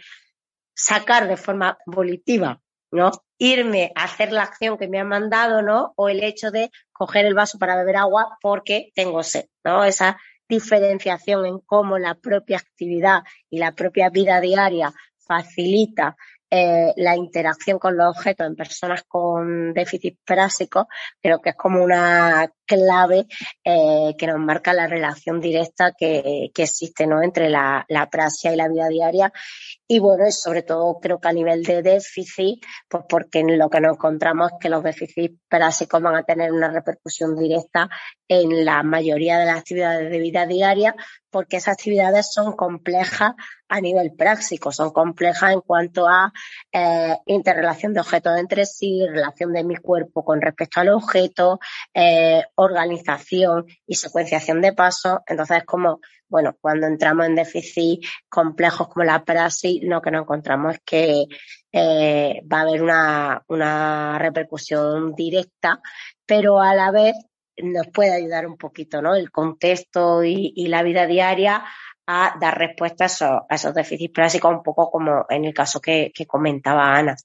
[0.76, 3.12] sacar de forma volitiva, ¿no?
[3.38, 5.94] Irme a hacer la acción que me han mandado, ¿no?
[5.96, 9.84] O el hecho de coger el vaso para beber agua porque tengo sed, ¿no?
[9.84, 10.18] Esa
[10.48, 14.94] diferenciación en cómo la propia actividad y la propia vida diaria
[15.26, 16.16] facilita
[16.56, 20.88] eh, la interacción con los objetos en personas con déficit prásico,
[21.20, 23.28] creo que es como una clave
[23.64, 27.22] eh, que nos marca la relación directa que, que existe ¿no?
[27.22, 29.32] entre la, la prasia y la vida diaria.
[29.88, 33.96] Y bueno, sobre todo creo que a nivel de déficit, pues porque lo que nos
[33.96, 37.90] encontramos es que los déficits prásicos van a tener una repercusión directa
[38.28, 40.96] en la mayoría de las actividades de vida diaria,
[41.30, 43.34] porque esas actividades son complejas
[43.68, 46.32] a nivel práctico, son complejas en cuanto a
[46.72, 51.60] eh, interrelación de objetos entre sí, relación de mi cuerpo con respecto al objeto,
[51.94, 55.20] eh, organización y secuenciación de pasos.
[55.28, 60.76] Entonces, como, bueno, cuando entramos en déficit complejos como la praxis, lo que nos encontramos
[60.76, 61.26] es que
[61.72, 65.82] eh, va a haber una, una repercusión directa,
[66.26, 67.16] pero a la vez
[67.62, 69.16] nos puede ayudar un poquito, ¿no?
[69.16, 71.64] El contexto y, la vida diaria
[72.08, 75.80] a dar respuesta a esos, a esos déficits prácticos, un poco como en el caso
[75.80, 77.16] que, que comentaba Ana.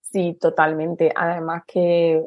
[0.00, 1.12] Sí, totalmente.
[1.14, 2.20] Además que,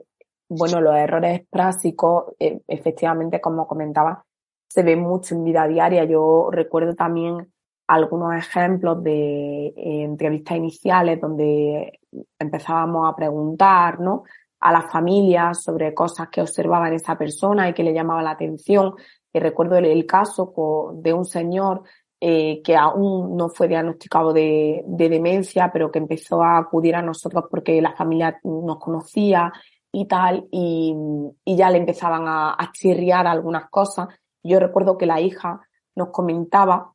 [0.57, 4.23] bueno, los errores prácticos, eh, efectivamente, como comentaba,
[4.67, 6.03] se ven mucho en vida diaria.
[6.05, 7.51] Yo recuerdo también
[7.87, 11.99] algunos ejemplos de eh, entrevistas iniciales donde
[12.39, 14.23] empezábamos a preguntar, ¿no?
[14.63, 18.93] a las familias sobre cosas que observaban esa persona y que le llamaba la atención.
[19.33, 20.53] Y recuerdo el, caso
[20.95, 21.83] de un señor
[22.21, 27.43] eh, que aún no fue diagnosticado de, demencia, pero que empezó a acudir a nosotros
[27.51, 29.51] porque la familia nos conocía
[29.93, 30.95] y tal, y,
[31.45, 34.09] ya le empezaban a, a chirriar algunas cosas.
[34.43, 35.61] Yo recuerdo que la hija
[35.95, 36.93] nos comentaba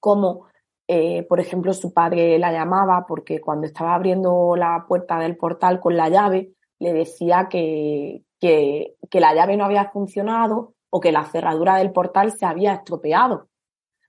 [0.00, 0.46] cómo,
[0.88, 5.78] eh, por ejemplo, su padre la llamaba porque cuando estaba abriendo la puerta del portal
[5.78, 11.12] con la llave, le decía que, que, que la llave no había funcionado o que
[11.12, 13.48] la cerradura del portal se había estropeado,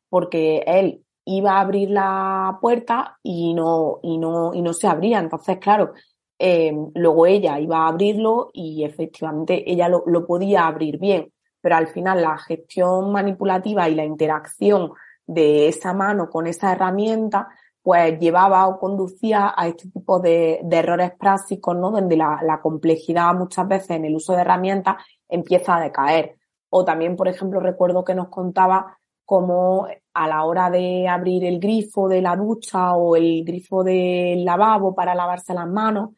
[0.09, 5.19] porque él iba a abrir la puerta y no, y no, y no se abría.
[5.19, 5.91] Entonces, claro,
[6.39, 11.31] eh, luego ella iba a abrirlo y efectivamente ella lo, podía abrir bien,
[11.61, 14.91] pero al final la gestión manipulativa y la interacción
[15.25, 17.49] de esa mano con esa herramienta
[17.81, 21.89] pues llevaba o conducía a este tipo de, de errores prácticos, ¿no?
[21.89, 24.97] Donde la, la, complejidad muchas veces en el uso de herramientas
[25.29, 26.35] empieza a decaer.
[26.69, 31.59] O también, por ejemplo, recuerdo que nos contaba cómo a la hora de abrir el
[31.59, 36.11] grifo de la ducha o el grifo del lavabo para lavarse las manos,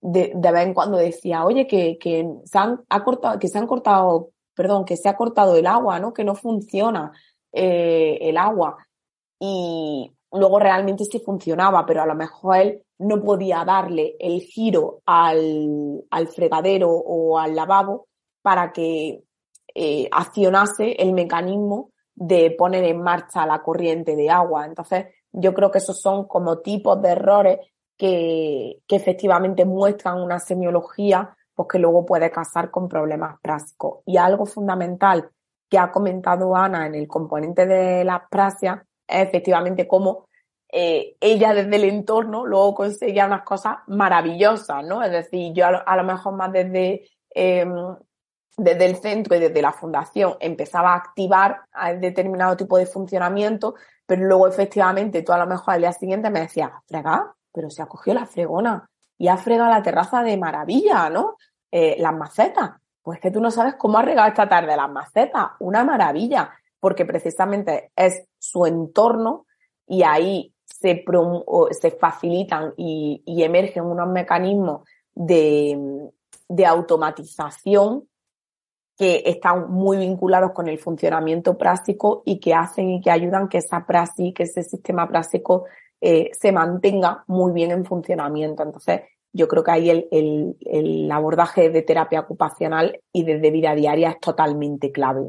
[0.00, 3.66] de, vez en cuando decía, oye, que, que se han, ha cortado, que se han
[3.66, 6.12] cortado, perdón, que se ha cortado el agua, ¿no?
[6.12, 7.12] Que no funciona
[7.52, 8.86] eh, el agua.
[9.38, 15.00] Y, luego realmente sí funcionaba, pero a lo mejor él no podía darle el giro
[15.06, 18.06] al, al fregadero o al lavabo
[18.42, 19.24] para que
[19.74, 24.66] eh, accionase el mecanismo de poner en marcha la corriente de agua.
[24.66, 27.58] Entonces, yo creo que esos son como tipos de errores
[28.00, 33.98] que, que efectivamente muestran una semiología pues que luego puede casar con problemas prácticos.
[34.06, 35.30] Y algo fundamental
[35.68, 40.26] que ha comentado Ana en el componente de la prasia efectivamente cómo
[40.72, 45.02] eh, ella desde el entorno luego conseguía unas cosas maravillosas, ¿no?
[45.02, 47.66] Es decir, yo a lo, mejor más desde, eh,
[48.56, 51.62] desde el centro y desde la fundación empezaba a activar
[51.98, 53.74] determinado tipo de funcionamiento,
[54.06, 57.82] pero luego efectivamente tú a lo mejor al día siguiente me decías, frega, pero se
[57.82, 61.36] ha cogido la fregona y ha fregado la terraza de maravilla, ¿no?
[61.70, 62.70] Eh, las macetas.
[63.02, 65.48] Pues que tú no sabes cómo ha regado esta tarde las macetas.
[65.60, 66.50] Una maravilla
[66.80, 69.46] porque precisamente es su entorno
[69.86, 71.04] y ahí se,
[71.72, 76.10] se facilitan y, emergen unos mecanismos de,
[76.48, 78.08] de automatización
[78.96, 83.58] que están muy vinculados con el funcionamiento práctico y que hacen y que ayudan que
[83.58, 85.64] esa práctica, que ese sistema práctico
[86.00, 88.62] eh, se mantenga muy bien en funcionamiento.
[88.62, 89.02] Entonces,
[89.32, 94.10] yo creo que ahí el, el, el, abordaje de terapia ocupacional y de vida diaria
[94.10, 95.22] es totalmente clave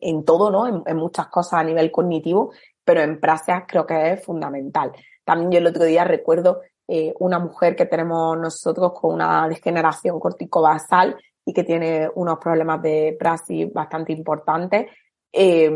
[0.00, 0.68] en todo, ¿no?
[0.68, 2.52] En, en, muchas cosas a nivel cognitivo,
[2.84, 4.92] pero en prácticas creo que es fundamental.
[5.24, 10.20] También yo el otro día recuerdo eh, una mujer que tenemos nosotros con una degeneración
[10.20, 14.86] corticobasal y que tiene unos problemas de praxis bastante importantes.
[15.32, 15.70] Eh,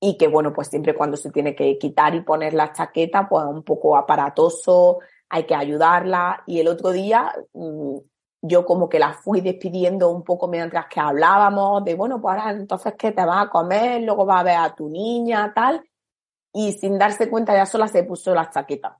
[0.00, 3.44] y que bueno, pues siempre cuando se tiene que quitar y poner la chaqueta, pues
[3.46, 4.98] un poco aparatoso,
[5.28, 6.42] hay que ayudarla.
[6.46, 7.96] Y el otro día mm,
[8.42, 12.50] yo como que la fui despidiendo un poco mientras que hablábamos de, bueno, pues ahora
[12.52, 15.82] entonces que te vas a comer, luego vas a ver a tu niña, tal.
[16.52, 18.98] Y sin darse cuenta ya sola se puso la chaqueta.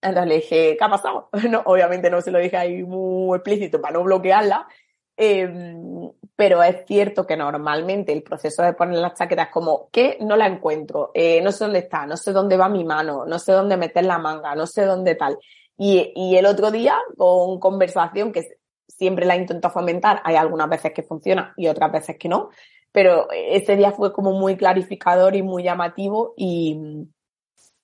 [0.00, 1.28] Entonces le dije, ¿qué ha pasado?
[1.50, 4.68] No, obviamente no se lo dije ahí muy explícito para no bloquearla.
[5.16, 10.18] Eh, pero es cierto que normalmente el proceso de poner la chaqueta es como que
[10.20, 13.40] no la encuentro, eh, no sé dónde está, no sé dónde va mi mano, no
[13.40, 15.36] sé dónde meter la manga, no sé dónde tal.
[15.76, 18.56] Y, y el otro día, con conversación que
[18.86, 22.50] siempre la intento fomentar, hay algunas veces que funciona y otras veces que no,
[22.92, 26.78] pero ese día fue como muy clarificador y muy llamativo y,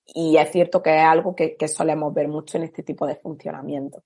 [0.05, 3.17] y es cierto que es algo que, que solemos ver mucho en este tipo de
[3.17, 4.05] funcionamiento.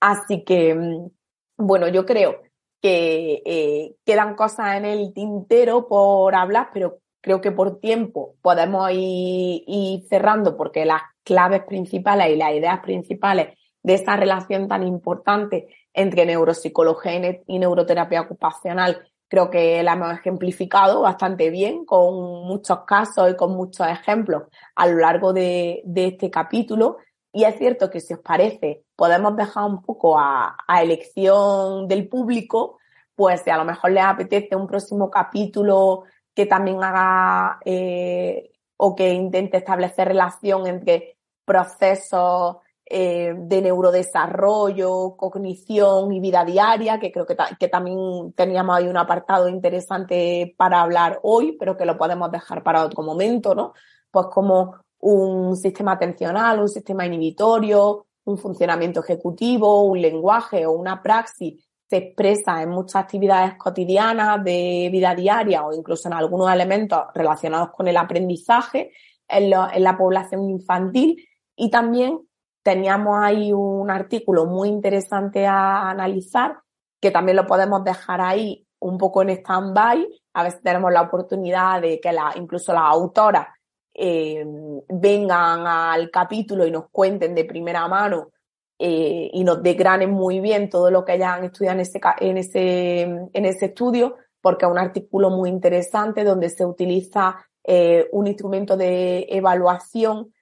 [0.00, 1.10] Así que, mm,
[1.58, 2.51] bueno, yo creo
[2.82, 8.90] que eh, quedan cosas en el tintero por hablar, pero creo que por tiempo podemos
[8.90, 14.82] ir, ir, cerrando porque las claves principales y las ideas principales de esta relación tan
[14.82, 22.14] importante entre neuropsicología y neuroterapia ocupacional, creo que la hemos ejemplificado bastante bien con
[22.46, 24.42] muchos casos y con muchos ejemplos
[24.74, 26.98] a lo largo de, este capítulo.
[27.32, 32.78] Y es cierto que si os parece, podemos dejar un poco a, elección del público,
[33.16, 38.94] pues si a lo mejor les apetece un próximo capítulo que también haga eh, o
[38.94, 47.26] que intente establecer relación entre procesos eh, de neurodesarrollo, cognición y vida diaria, que creo
[47.26, 52.30] que, que, también teníamos ahí un apartado interesante para hablar hoy, pero que lo podemos
[52.30, 53.72] dejar para otro momento, ¿no?
[54.12, 61.02] Pues como un sistema atencional, un sistema inhibitorio, un funcionamiento ejecutivo, un lenguaje o una
[61.02, 67.00] praxis se expresa en muchas actividades cotidianas de vida diaria o incluso en algunos elementos
[67.14, 68.92] relacionados con el aprendizaje
[69.28, 71.22] en, la población infantil.
[71.54, 72.18] Y también
[72.62, 76.60] teníamos ahí un artículo muy interesante a analizar,
[76.98, 81.82] que también lo podemos dejar ahí un poco en stand-by, a ver tenemos la oportunidad
[81.82, 83.48] de que la, incluso las autoras
[83.94, 84.44] eh,
[84.88, 88.30] vengan al capítulo y nos cuenten de primera mano
[88.78, 93.00] eh, y nos degranen muy bien todo lo que han estudiado en ese, en ese,
[93.00, 98.76] en ese estudio, porque es un artículo muy interesante donde se utiliza eh, un instrumento
[98.76, 100.32] de evaluación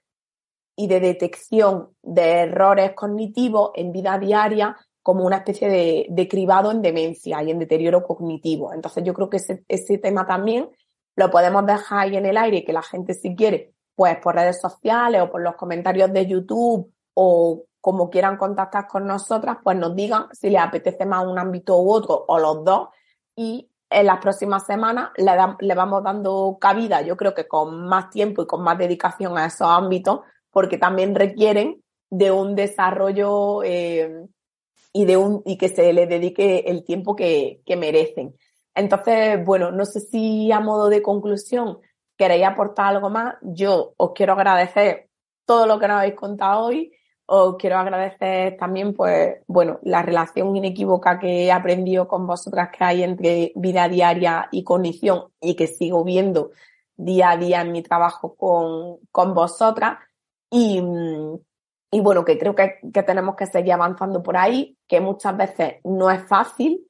[0.75, 6.83] y de detección de errores cognitivos en vida diaria como una especie de, cribado en
[6.83, 8.73] demencia y en deterioro cognitivo.
[8.73, 10.71] Entonces yo creo que ese, tema también
[11.21, 14.35] lo podemos dejar ahí en el aire y que la gente si quiere, pues por
[14.35, 19.77] redes sociales o por los comentarios de YouTube o como quieran contactar con nosotras, pues
[19.77, 22.89] nos digan si les apetece más un ámbito u otro o los dos
[23.37, 28.09] y en las próximas semanas le, le vamos dando cabida, yo creo que con más
[28.09, 30.21] tiempo y con más dedicación a esos ámbitos,
[30.51, 34.27] porque también requieren de un desarrollo eh,
[34.93, 38.35] y de un y que se les dedique el tiempo que, que merecen.
[38.75, 41.79] Entonces, bueno, no sé si a modo de conclusión
[42.17, 43.35] queréis aportar algo más.
[43.43, 45.09] Yo os quiero agradecer
[45.45, 46.93] todo lo que nos habéis contado hoy.
[47.27, 52.85] Os quiero agradecer también, pues, bueno, la relación inequívoca que he aprendido con vosotras que
[52.85, 56.51] hay entre vida diaria y cognición y que sigo viendo
[56.97, 59.99] día a día en mi trabajo con, con vosotras.
[60.51, 60.83] Y,
[61.93, 65.77] y bueno, que creo que, que, tenemos que seguir avanzando por ahí, que muchas veces
[65.85, 66.90] no es fácil,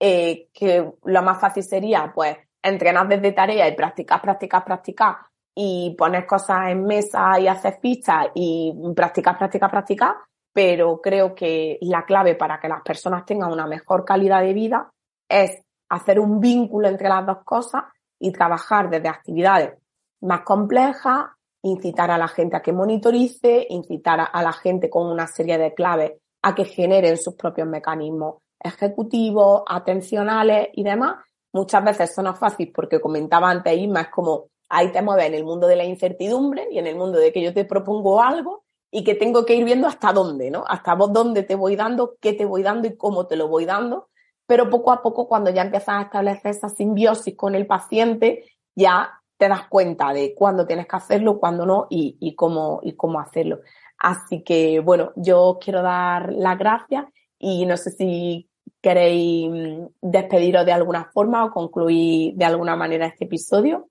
[0.00, 5.16] eh, que lo más fácil sería pues entrenar desde tarea y practicar, practicar, practicar
[5.54, 10.14] y poner cosas en mesa y hacer fichas y practicar, practicar, practicar,
[10.54, 14.90] pero creo que la clave para que las personas tengan una mejor calidad de vida
[15.28, 17.84] es hacer un vínculo entre las dos cosas
[18.18, 19.74] y trabajar desde actividades
[20.22, 21.26] más complejas,
[21.62, 25.74] incitar a la gente a que monitorice, incitar a la gente con una serie de
[25.74, 26.12] claves
[26.42, 31.16] a que generen sus propios mecanismos ejecutivos, atencionales y demás.
[31.52, 35.26] Muchas veces eso no es fácil porque comentaba antes Isma, es como ahí te mueves
[35.26, 38.22] en el mundo de la incertidumbre y en el mundo de que yo te propongo
[38.22, 40.64] algo y que tengo que ir viendo hasta dónde, ¿no?
[40.66, 43.64] Hasta vos dónde te voy dando, qué te voy dando y cómo te lo voy
[43.64, 44.08] dando.
[44.46, 49.20] Pero poco a poco, cuando ya empiezas a establecer esa simbiosis con el paciente, ya
[49.36, 53.20] te das cuenta de cuándo tienes que hacerlo, cuándo no y, y, cómo, y cómo
[53.20, 53.60] hacerlo.
[53.98, 57.06] Así que, bueno, yo quiero dar las gracias
[57.38, 58.49] y no sé si
[58.80, 63.88] queréis mm, despediros de alguna forma o concluir de alguna manera este episodio.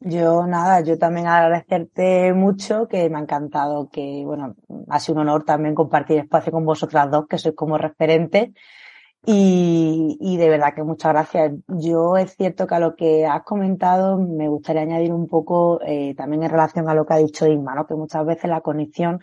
[0.00, 4.54] Yo nada, yo también agradecerte mucho, que me ha encantado, que bueno,
[4.88, 8.50] ha sido un honor también compartir espacio con vosotras dos, que sois como referentes
[9.26, 11.52] y, y, de verdad que muchas gracias.
[11.66, 16.14] Yo es cierto que a lo que has comentado me gustaría añadir un poco eh,
[16.14, 17.86] también en relación a lo que ha dicho Isma, ¿no?
[17.86, 19.20] que muchas veces la conexión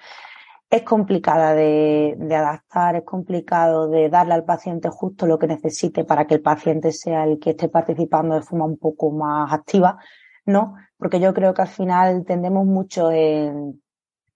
[0.75, 6.27] es complicada de, adaptar, es complicado de darle al paciente justo lo que necesite para
[6.27, 9.97] que el paciente sea el que esté participando de forma un poco más activa,
[10.45, 10.75] ¿no?
[10.97, 13.81] Porque yo creo que al final tendemos mucho en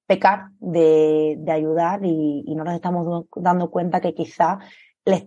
[0.06, 4.60] pecar de, ayudar y, y no nos estamos dando cuenta que quizá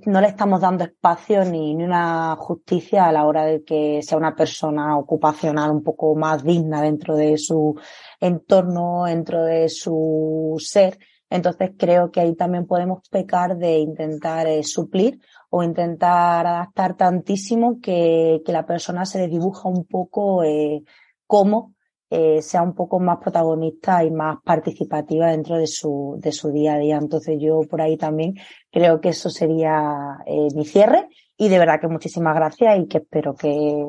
[0.06, 4.18] no le estamos dando espacio ni, ni, una justicia a la hora de que sea
[4.18, 7.78] una persona ocupacional un poco más digna dentro de su
[8.22, 10.98] entorno, dentro de su ser.
[11.28, 15.20] Entonces creo que ahí también podemos pecar de intentar eh, suplir
[15.50, 20.82] o intentar adaptar tantísimo que, que la persona se dibuja un poco eh,
[21.26, 21.74] como
[22.14, 26.74] eh, sea un poco más protagonista y más participativa dentro de su, de su día
[26.74, 26.98] a día.
[26.98, 28.34] Entonces yo por ahí también
[28.70, 31.08] creo que eso sería eh, mi cierre
[31.38, 33.82] y de verdad que muchísimas gracias y que espero que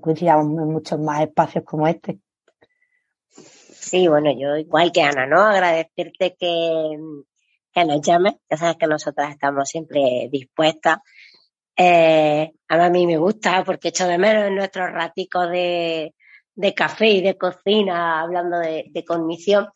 [0.00, 2.18] coincidamos en muchos más espacios como este.
[3.88, 5.40] Sí, bueno, yo igual que Ana, ¿no?
[5.40, 6.98] Agradecerte que,
[7.72, 8.34] que nos llames.
[8.50, 10.98] Ya sabes que nosotras estamos siempre dispuestas.
[11.76, 16.14] Eh, a mí me gusta porque echo de menos en nuestros raticos de,
[16.54, 19.68] de café y de cocina hablando de, de cognición.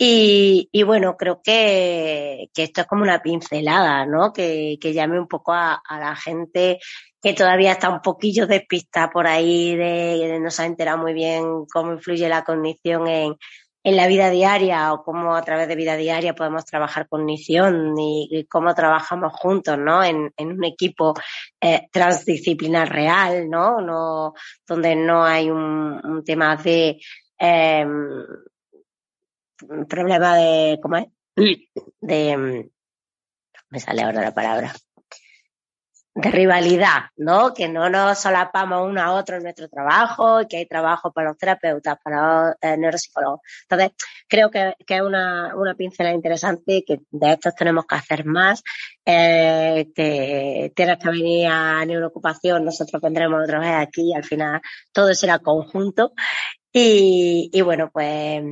[0.00, 4.32] Y, bueno, creo que, que, esto es como una pincelada, ¿no?
[4.32, 6.78] Que, que llame un poco a, la gente
[7.22, 11.14] que todavía está un poquillo despistada por ahí, de, de no se ha enterado muy
[11.14, 13.36] bien cómo influye la cognición en,
[13.84, 18.28] en la vida diaria o cómo a través de vida diaria podemos trabajar cognición y,
[18.30, 20.02] y cómo trabajamos juntos, ¿no?
[20.04, 21.14] En, en un equipo
[21.60, 23.80] eh, transdisciplinar real, ¿no?
[23.80, 24.34] no
[24.66, 27.00] donde no hay un, un tema de
[27.38, 27.86] eh,
[29.88, 31.06] problema de, ¿cómo es?
[32.00, 32.70] De,
[33.70, 34.74] me sale ahora la palabra,
[36.18, 37.54] de rivalidad, ¿no?
[37.54, 41.38] Que no nos solapamos uno a otro en nuestro trabajo, que hay trabajo para los
[41.38, 43.40] terapeutas, para los eh, neuropsicólogos.
[43.62, 43.92] Entonces,
[44.26, 48.64] creo que, que es una, una pincelada interesante que de estos tenemos que hacer más.
[49.04, 54.60] Eh, tienes que venir a neuroocupación, nosotros vendremos otra vez aquí y al final
[54.92, 56.14] todo será conjunto.
[56.72, 58.42] Y, y bueno, pues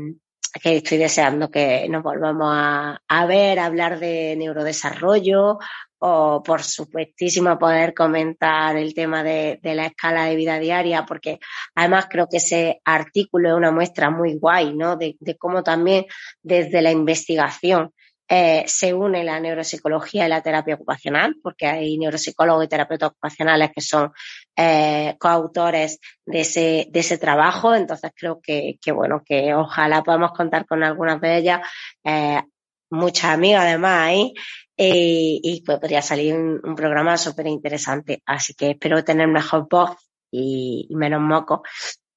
[0.63, 5.59] que estoy deseando que nos volvamos a, a ver, a hablar de neurodesarrollo
[5.99, 11.39] o por supuestísimo poder comentar el tema de, de, la escala de vida diaria, porque
[11.75, 14.97] además creo que ese artículo es una muestra muy guay, ¿no?
[14.97, 16.07] De, de cómo también
[16.43, 17.93] desde la investigación
[18.29, 23.71] eh, se une la neuropsicología y la terapia ocupacional, porque hay neuropsicólogos y terapeutas ocupacionales
[23.73, 24.13] que son
[24.57, 27.75] eh, coautores de ese, de ese trabajo.
[27.75, 31.61] Entonces creo que, que, bueno, que ojalá podamos contar con algunas de ellas.
[32.05, 32.43] Eh,
[32.91, 34.35] muchas amigas además ahí
[34.77, 38.23] eh, y pues podría salir un, un programa súper interesante.
[38.27, 39.97] Así que espero tener mejor voz
[40.31, 41.63] y, y menos moco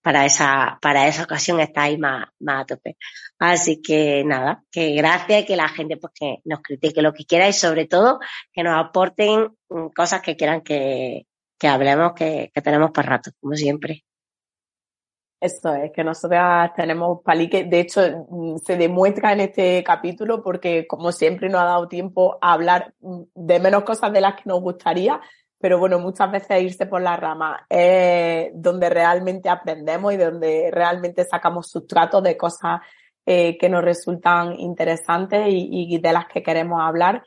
[0.01, 2.97] para esa, para esa ocasión está ahí más, más a tope.
[3.37, 7.47] Así que nada, que gracias, que la gente pues que nos critique lo que quiera
[7.47, 8.19] y sobre todo
[8.53, 9.49] que nos aporten
[9.95, 11.27] cosas que quieran que,
[11.57, 14.03] que hablemos, que, que tenemos por rato, como siempre.
[15.41, 17.63] Eso es, que nosotras tenemos palique.
[17.63, 18.01] De hecho,
[18.63, 23.59] se demuestra en este capítulo porque, como siempre, nos ha dado tiempo a hablar de
[23.59, 25.21] menos cosas de las que nos gustaría,
[25.57, 31.23] pero bueno, muchas veces irse por la rama es donde realmente aprendemos y donde realmente
[31.23, 32.81] sacamos sustratos de cosas
[33.25, 37.23] eh, que nos resultan interesantes y, y, de las que queremos hablar.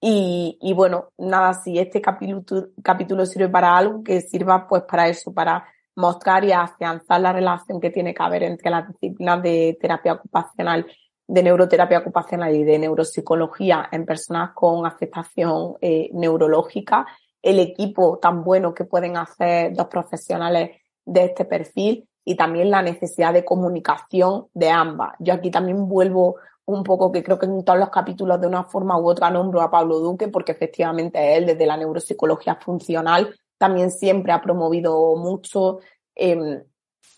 [0.00, 5.08] Y, y bueno, nada, si este capítulo, capítulo sirve para algo, que sirva pues para
[5.08, 5.64] eso, para
[5.96, 10.86] mostrar y afianzar la relación que tiene que haber entre las disciplinas de terapia ocupacional,
[11.26, 17.06] de neuroterapia ocupacional y de neuropsicología en personas con afectación eh, neurológica
[17.42, 20.70] el equipo tan bueno que pueden hacer dos profesionales
[21.04, 25.14] de este perfil y también la necesidad de comunicación de ambas.
[25.20, 28.64] Yo aquí también vuelvo un poco que creo que en todos los capítulos de una
[28.64, 33.90] forma u otra nombro a Pablo Duque porque efectivamente él desde la neuropsicología funcional también
[33.90, 35.80] siempre ha promovido mucho
[36.14, 36.62] eh,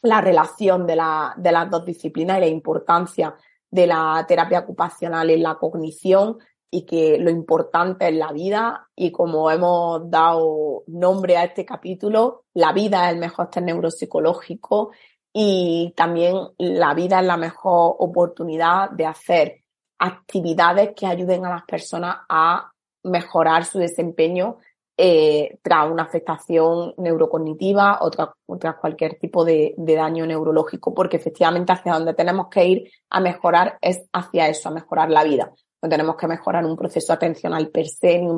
[0.02, 3.34] la relación de, la, de las dos disciplinas y la importancia
[3.70, 6.38] de la terapia ocupacional en la cognición
[6.70, 8.88] y que lo importante es la vida.
[8.94, 14.90] Y como hemos dado nombre a este capítulo, la vida es el mejor test neuropsicológico
[15.32, 19.64] y también la vida es la mejor oportunidad de hacer
[19.98, 22.70] actividades que ayuden a las personas a
[23.02, 24.58] mejorar su desempeño
[24.98, 31.94] eh, tras una afectación neurocognitiva o tras, cualquier tipo de, daño neurológico, porque efectivamente hacia
[31.94, 35.52] donde tenemos que ir a mejorar es hacia eso, a mejorar la vida
[35.82, 38.28] no tenemos que mejorar un proceso atencional per se, ni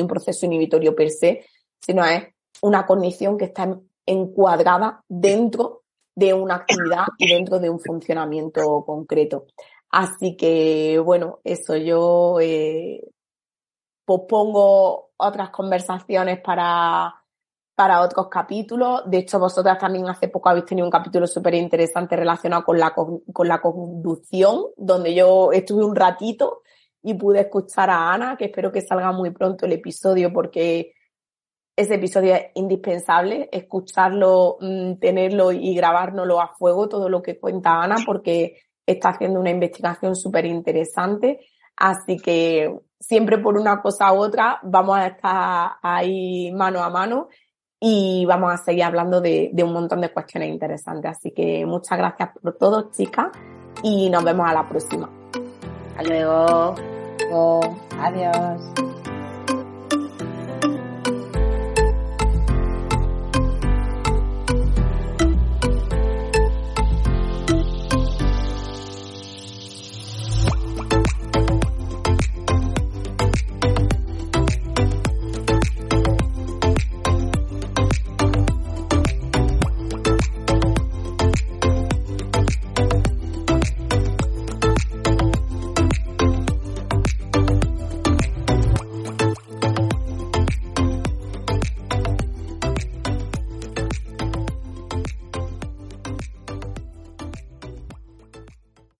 [0.00, 1.44] un, proceso inhibitorio per se,
[1.80, 2.24] sino es
[2.62, 3.76] una cognición que está
[4.06, 5.82] encuadrada dentro
[6.14, 9.46] de una actividad y dentro de un funcionamiento concreto.
[9.90, 13.02] Así que, bueno, eso yo eh,
[14.06, 17.14] pospongo otras conversaciones para,
[17.74, 19.02] para otros capítulos.
[19.06, 22.94] De hecho, vosotras también hace poco habéis tenido un capítulo súper interesante relacionado con la,
[22.94, 26.62] con la conducción, donde yo estuve un ratito
[27.02, 30.94] y pude escuchar a Ana, que espero que salga muy pronto el episodio porque
[31.76, 37.82] ese episodio es indispensable, escucharlo, mm, tenerlo y grabárnoslo a fuego, todo lo que cuenta
[37.82, 41.40] Ana, porque está haciendo una investigación súper interesante.
[41.76, 47.28] Así que siempre por una cosa u otra vamos a estar ahí mano a mano
[47.78, 51.12] y vamos a seguir hablando de, de un montón de cuestiones interesantes.
[51.12, 53.28] Así que muchas gracias por todo, chicas,
[53.82, 55.10] y nos vemos a la próxima.
[55.96, 56.74] Hasta luego.
[58.00, 58.85] Adiós.